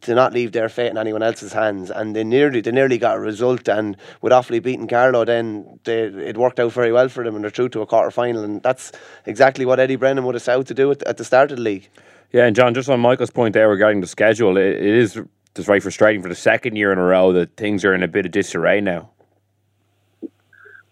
[0.00, 1.90] to not leave their fate in anyone else's hands.
[1.90, 3.68] And they nearly they nearly got a result.
[3.68, 7.44] And with Offaly beating Carlow, then they, it worked out very well for them, and
[7.44, 8.44] they're through to a quarter final.
[8.44, 8.92] And that's
[9.26, 11.56] exactly what Eddie Brennan would have set out to do at, at the start of
[11.56, 11.88] the league.
[12.32, 15.14] Yeah, and John, just on Michael's point there regarding the schedule, it, it is
[15.54, 18.08] just very frustrating for the second year in a row that things are in a
[18.08, 19.10] bit of disarray now.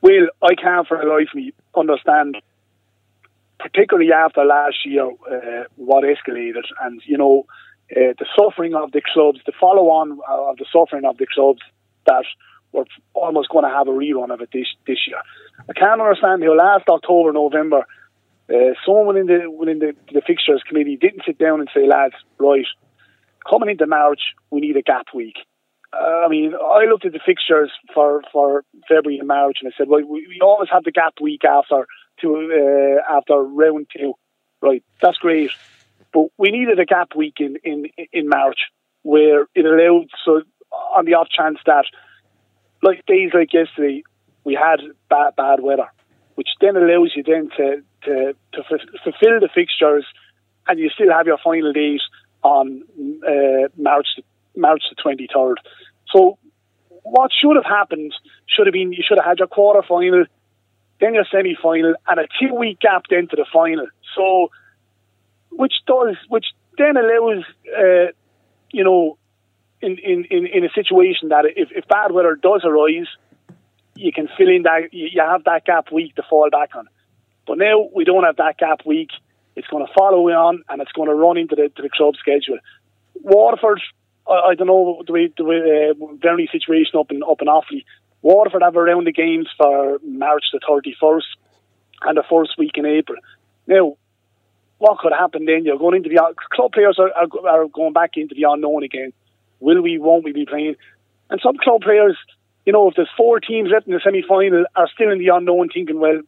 [0.02, 2.36] Well, I can't for the life of me understand,
[3.58, 6.62] particularly after last year, uh, what escalated.
[6.80, 7.44] And, you know,
[7.92, 11.60] uh, the suffering of the clubs, the follow on of the suffering of the clubs
[12.06, 12.24] that
[12.72, 12.84] we're
[13.14, 15.18] almost going to have a rerun of it this this year.
[15.68, 17.86] I can't understand how last October, November,
[18.52, 22.14] uh, someone within the within the, the fixtures committee didn't sit down and say, lads,
[22.38, 22.66] right,
[23.48, 24.20] coming into March,
[24.50, 25.36] we need a gap week.
[25.92, 29.76] Uh, I mean, I looked at the fixtures for, for February and March, and I
[29.78, 31.86] said, well, we, we always have the gap week after
[32.20, 34.14] to uh, after round two,
[34.60, 34.82] right?
[35.00, 35.50] That's great.
[36.16, 38.56] But we needed a gap week in, in, in March
[39.02, 40.40] where it allowed, so
[40.72, 41.84] on the off chance that,
[42.82, 44.02] like days like yesterday,
[44.42, 45.92] we had bad, bad weather,
[46.36, 50.06] which then allows you then to, to, to f- fulfill the fixtures
[50.66, 52.00] and you still have your final date
[52.42, 52.82] on
[53.22, 54.06] uh, March,
[54.56, 55.56] March the 23rd.
[56.14, 56.38] So
[57.02, 58.14] what should have happened
[58.46, 60.24] should have been you should have had your quarter final,
[60.98, 63.86] then your semi final, and a two week gap then to the final.
[64.16, 64.48] So
[65.50, 66.46] which does, which
[66.78, 67.44] then allows,
[67.76, 68.12] uh,
[68.70, 69.18] you know,
[69.80, 73.08] in, in, in, in a situation that if, if bad weather does arise,
[73.94, 76.86] you can fill in that, you have that gap week to fall back on.
[77.46, 79.10] But now we don't have that gap week.
[79.54, 82.14] It's going to follow on and it's going to run into the, to the club
[82.16, 82.58] schedule.
[83.14, 83.80] Waterford,
[84.28, 87.48] I, I don't know the way, the way, uh, very situation up in, up in
[87.48, 87.84] Offaly.
[88.22, 91.22] Waterford have around the games for March the 31st
[92.02, 93.18] and the first week in April.
[93.66, 93.96] Now,
[94.78, 95.64] what could happen then?
[95.64, 99.12] You're going into the club players are, are, are going back into the unknown again.
[99.60, 99.98] Will we?
[99.98, 100.76] Won't we be playing?
[101.30, 102.16] And some club players,
[102.66, 105.28] you know, if there's four teams left in the semi final, are still in the
[105.28, 106.20] unknown, thinking, well,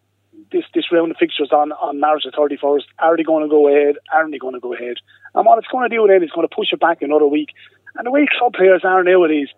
[0.50, 2.86] this this round of fixtures on on March the thirty first.
[2.98, 3.96] Are they going to go ahead?
[4.12, 4.96] Aren't they going to go ahead?
[5.34, 7.50] And what it's going to do then is going to push it back another week.
[7.96, 9.48] And the way club players are nowadays,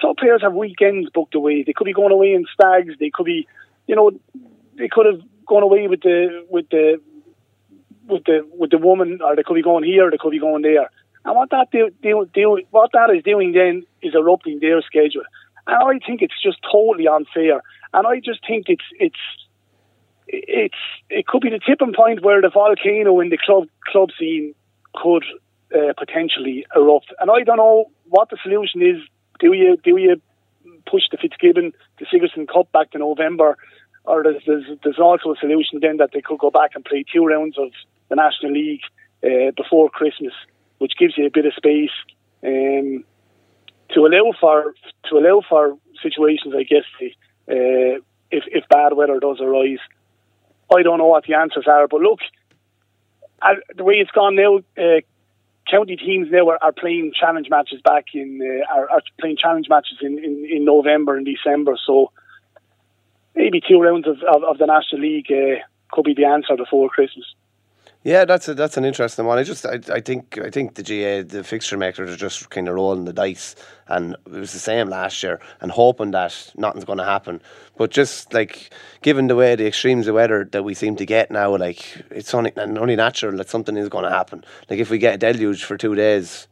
[0.00, 1.64] club players have weekends booked away.
[1.64, 2.94] They could be going away in stags.
[2.98, 3.46] They could be,
[3.86, 4.12] you know,
[4.78, 7.00] they could have gone away with the with the
[8.08, 10.40] with the with the woman, or they could be going here, or they could be
[10.40, 10.90] going there.
[11.24, 15.24] And what that do, do, do what that is doing then is erupting their schedule.
[15.66, 17.62] And I think it's just totally unfair.
[17.92, 19.24] And I just think it's it's
[20.26, 24.54] it's it could be the tipping point where the volcano in the club club scene
[24.94, 25.24] could
[25.74, 27.12] uh, potentially erupt.
[27.20, 28.96] And I don't know what the solution is.
[29.40, 30.20] Do you do you
[30.86, 33.56] push the Fitzgibbon, the Sigerson Cup back to November,
[34.04, 37.04] or there's, there's there's also a solution then that they could go back and play
[37.12, 37.70] two rounds of
[38.08, 38.82] the National League
[39.24, 40.32] uh, before Christmas,
[40.78, 41.90] which gives you a bit of space
[42.44, 43.04] um,
[43.94, 44.74] to allow for
[45.10, 47.16] to allow for situations like yesterday.
[47.50, 48.00] Uh,
[48.30, 49.78] if if bad weather does arise,
[50.74, 51.88] I don't know what the answers are.
[51.88, 52.20] But look,
[53.40, 55.00] uh, the way it's gone now, uh,
[55.70, 59.66] county teams now are, are, playing challenge matches back in uh, are, are, playing challenge
[59.68, 61.76] matches in, in, in, November and December.
[61.86, 62.12] So
[63.34, 66.88] maybe two rounds of, of, of the National League uh, could be the answer before
[66.88, 67.26] Christmas.
[68.08, 69.36] Yeah, that's a, that's an interesting one.
[69.36, 72.66] I just I, I think I think the GAA the fixture makers are just kind
[72.66, 73.54] of rolling the dice,
[73.86, 77.42] and it was the same last year, and hoping that nothing's going to happen.
[77.76, 78.70] But just like
[79.02, 82.32] given the way the extremes of weather that we seem to get now, like it's
[82.32, 84.42] only only natural that something is going to happen.
[84.70, 86.48] Like if we get a deluge for two days,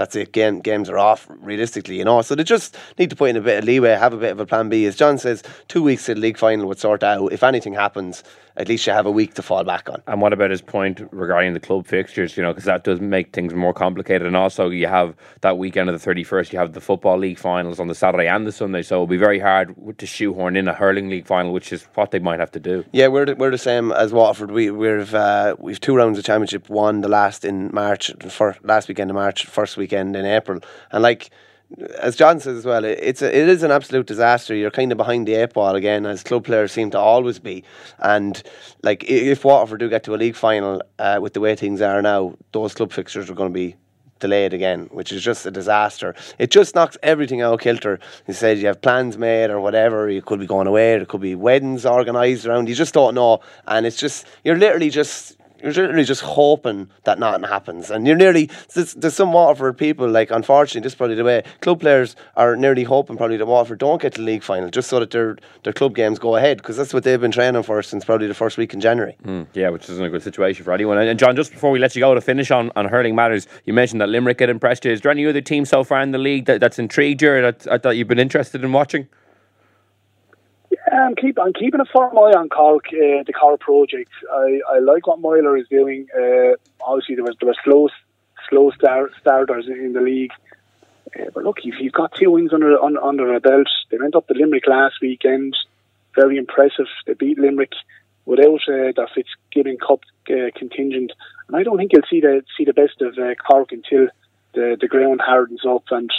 [0.00, 0.32] that's it.
[0.32, 2.22] Game, games are off realistically, you know.
[2.22, 4.40] So they just need to put in a bit of leeway, have a bit of
[4.40, 4.86] a plan B.
[4.86, 7.32] As John says, two weeks to the league final would sort out.
[7.32, 8.24] If anything happens,
[8.56, 10.02] at least you have a week to fall back on.
[10.06, 12.36] And what about his point regarding the club fixtures?
[12.36, 14.26] You know, because that does make things more complicated.
[14.26, 16.50] And also, you have that weekend of the thirty first.
[16.52, 19.18] You have the football league finals on the Saturday and the Sunday, so it'll be
[19.18, 22.52] very hard to shoehorn in a hurling league final, which is what they might have
[22.52, 22.84] to do.
[22.92, 24.50] Yeah, we're the, we're the same as Waterford.
[24.50, 26.70] We we've uh, we've two rounds of championship.
[26.70, 30.60] One the last in March, for last weekend in March, first weekend in April,
[30.92, 31.30] and like
[32.00, 34.56] as John says as well, it's a, it is an absolute disaster.
[34.56, 37.62] You're kind of behind the eight ball again, as club players seem to always be.
[38.00, 38.42] And
[38.82, 42.02] like if Waterford do get to a league final uh, with the way things are
[42.02, 43.76] now, those club fixtures are going to be
[44.18, 46.14] delayed again, which is just a disaster.
[46.38, 48.00] It just knocks everything out kilter.
[48.26, 50.10] You said you have plans made or whatever.
[50.10, 50.96] You could be going away.
[50.96, 52.68] There could be weddings organised around.
[52.68, 57.18] You just don't know, and it's just you're literally just you're literally just hoping that
[57.18, 57.90] nothing happens.
[57.90, 61.42] And you're nearly, there's, there's some Waterford people, like, unfortunately, this is probably the way,
[61.60, 64.88] club players are nearly hoping probably that Waterford don't get to the league final just
[64.88, 67.82] so that their, their club games go ahead because that's what they've been training for
[67.82, 69.16] since probably the first week in January.
[69.24, 70.98] Mm, yeah, which isn't a good situation for anyone.
[70.98, 73.72] And, John, just before we let you go to finish on, on hurling matters, you
[73.72, 74.92] mentioned that Limerick had impressed you.
[74.92, 77.52] Is there any other team so far in the league that, that's intrigued you or
[77.52, 79.08] that, that you've been interested in watching?
[80.90, 84.10] I'm keep I'm keeping a firm eye on Cork, uh, the Cork project.
[84.32, 86.06] I, I like what Meyler is doing.
[86.14, 87.88] Uh, obviously, there was there were slow
[88.48, 90.32] slow start, starters in the league,
[91.18, 94.16] uh, but look, if you've got two wins under under, under a belt, they went
[94.16, 95.56] up to Limerick last weekend.
[96.16, 96.86] Very impressive.
[97.06, 97.72] They beat Limerick
[98.24, 100.00] without uh, their Fitzgibbon Cup
[100.30, 101.12] uh, contingent,
[101.48, 104.08] and I don't think you'll see the see the best of uh, Cork until
[104.54, 105.84] the the ground hardens up.
[105.90, 106.10] And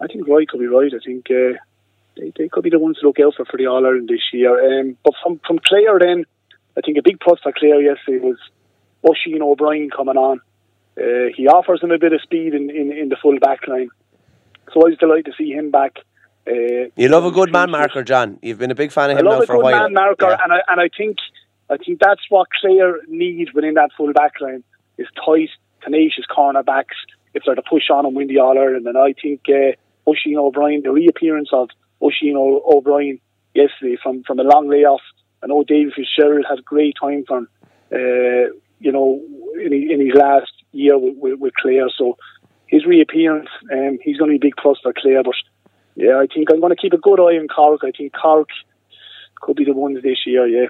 [0.00, 0.92] I think Roy could be right.
[0.94, 1.26] I think.
[1.30, 1.58] Uh,
[2.16, 4.22] they, they could be the ones to look out for for the All Ireland this
[4.32, 4.80] year.
[4.80, 6.24] Um, but from from Clare, then
[6.76, 8.38] I think a big plus for Clare yesterday was
[9.04, 10.40] Oisin O'Brien coming on.
[10.96, 13.88] Uh, he offers them a bit of speed in, in, in the full back line.
[14.72, 15.96] So I was delighted to see him back.
[16.46, 18.38] Uh, you love a good man marker, John.
[18.42, 19.82] You've been a big fan of him now for a while.
[19.82, 20.38] man marker, yeah.
[20.42, 21.18] and I and I think
[21.70, 24.64] I think that's what Clare needs within that full back line
[24.98, 25.50] is tight,
[25.82, 26.98] tenacious cornerbacks
[27.34, 28.86] if they're to push on and win the All Ireland.
[28.86, 29.72] And I think uh,
[30.08, 31.70] Oisin O'Brien, the reappearance of
[32.02, 33.20] Oisin O'Brien
[33.54, 35.00] yesterday from, from a long layoff.
[35.42, 37.48] I know David Fitzgerald had a great time for him,
[37.92, 39.20] uh, you know,
[39.54, 41.88] in, in his last year with, with, with Clare.
[41.96, 42.16] So
[42.66, 45.22] his reappearance, um, he's going to be a big plus for Clare.
[45.22, 45.34] But
[45.94, 47.80] yeah, I think I'm going to keep a good eye on Cork.
[47.84, 48.48] I think Cork
[49.40, 50.68] could be the ones this year, yeah.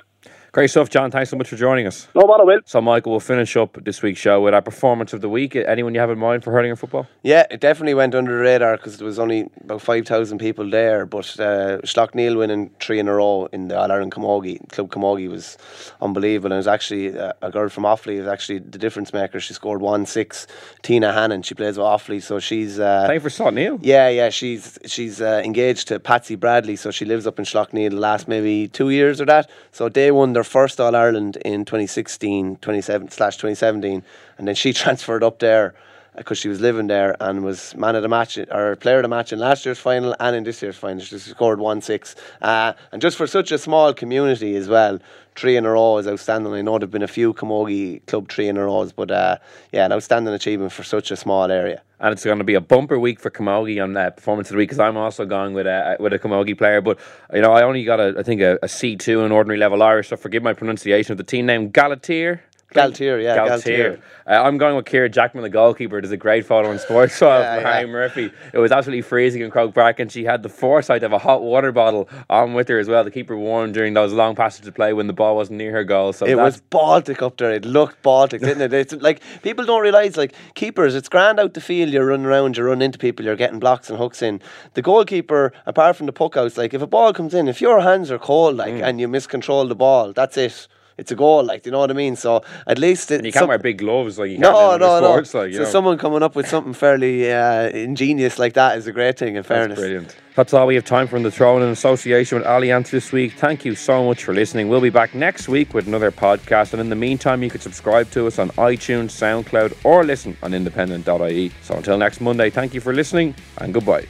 [0.53, 1.11] Great stuff, John.
[1.11, 2.09] Thanks so much for joining us.
[2.15, 2.61] No matter, Will.
[2.67, 5.57] So, Michael, we'll finish up this week's show with our performance of the week.
[5.57, 7.09] Anyone you have in mind for hurling or football?
[7.23, 11.07] Yeah, it definitely went under the radar because there was only about 5,000 people there.
[11.07, 15.31] But uh, Slaughtneil winning three in a row in the All Ireland Camogie, Club Camogie
[15.31, 15.57] was
[16.03, 16.49] unbelievable.
[16.49, 19.41] And it was actually uh, a girl from Offaly, was actually the difference maker.
[19.41, 20.47] She scored 1 6.
[20.83, 22.23] Tina Hannon, she plays with Offaly.
[22.23, 22.79] So she's.
[22.79, 23.79] Uh, Playing for Slaughtneil?
[23.81, 24.29] Yeah, yeah.
[24.29, 26.77] She's she's uh, engaged to Patsy Bradley.
[26.77, 29.49] So she lives up in Slaughtneil the last maybe two years or that.
[29.71, 34.03] So they won their first All Ireland in 2016, 27 slash 2017,
[34.39, 35.75] and then she transferred up there
[36.17, 39.09] because she was living there and was man of the match or player of the
[39.09, 41.01] match in last year's final and in this year's final.
[41.01, 44.99] She scored one six, uh, and just for such a small community as well,
[45.35, 46.53] three in a row is outstanding.
[46.53, 49.39] I know there've been a few Camogie club three in a rows, but uh,
[49.73, 51.83] yeah, an outstanding achievement for such a small area.
[52.01, 54.59] And it's going to be a bumper week for Camogie on uh, performance of the
[54.59, 56.81] week because I'm also going with a with a Camogie player.
[56.81, 56.99] But
[57.33, 59.83] you know, I only got a I think a a C two in ordinary level
[59.83, 60.09] Irish.
[60.09, 62.41] So forgive my pronunciation of the team name Galatir.
[62.73, 64.01] Galtier, yeah, Galtier.
[64.27, 66.01] Uh, I'm going with Kira Jackman, the goalkeeper.
[66.01, 67.93] There's a great photo on Sports yeah, of Harry yeah.
[67.93, 68.33] Murphy.
[68.53, 71.43] It was absolutely freezing in Croke Park, and she had the foresight of a hot
[71.43, 74.69] water bottle on with her as well to keep her warm during those long passages
[74.69, 76.13] of play when the ball wasn't near her goal.
[76.13, 77.53] So it was Baltic up there.
[77.53, 78.73] It looked Baltic, didn't it?
[78.73, 81.93] It's like people don't realise, like keepers, it's grand out the field.
[81.93, 84.41] You're running around, you're running into people, you're getting blocks and hooks in.
[84.75, 87.81] The goalkeeper, apart from the puck outs, like if a ball comes in, if your
[87.81, 88.83] hands are cold, like mm.
[88.83, 90.69] and you miscontrol the ball, that's it
[90.99, 92.17] it's a goal, like, you know what I mean?
[92.17, 94.99] So at least it, you can't some, wear big gloves, like you no, can't no,
[94.99, 95.41] sports, no.
[95.41, 95.65] Like, so know.
[95.65, 99.37] someone coming up with something fairly uh, ingenious like that is a great thing.
[99.37, 100.17] In fairness, That's brilliant.
[100.35, 103.35] That's all we have time for in the throne in association with Allianz this week.
[103.35, 104.69] Thank you so much for listening.
[104.69, 108.11] We'll be back next week with another podcast, and in the meantime, you can subscribe
[108.13, 111.53] to us on iTunes, SoundCloud, or listen on independent.ie.
[111.61, 114.07] So until next Monday, thank you for listening and goodbye.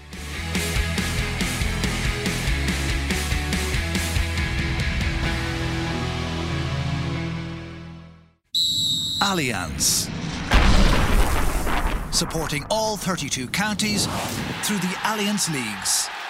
[9.33, 10.11] Allianz.
[12.12, 14.05] Supporting all 32 counties
[14.62, 16.22] through the Allianz Leagues.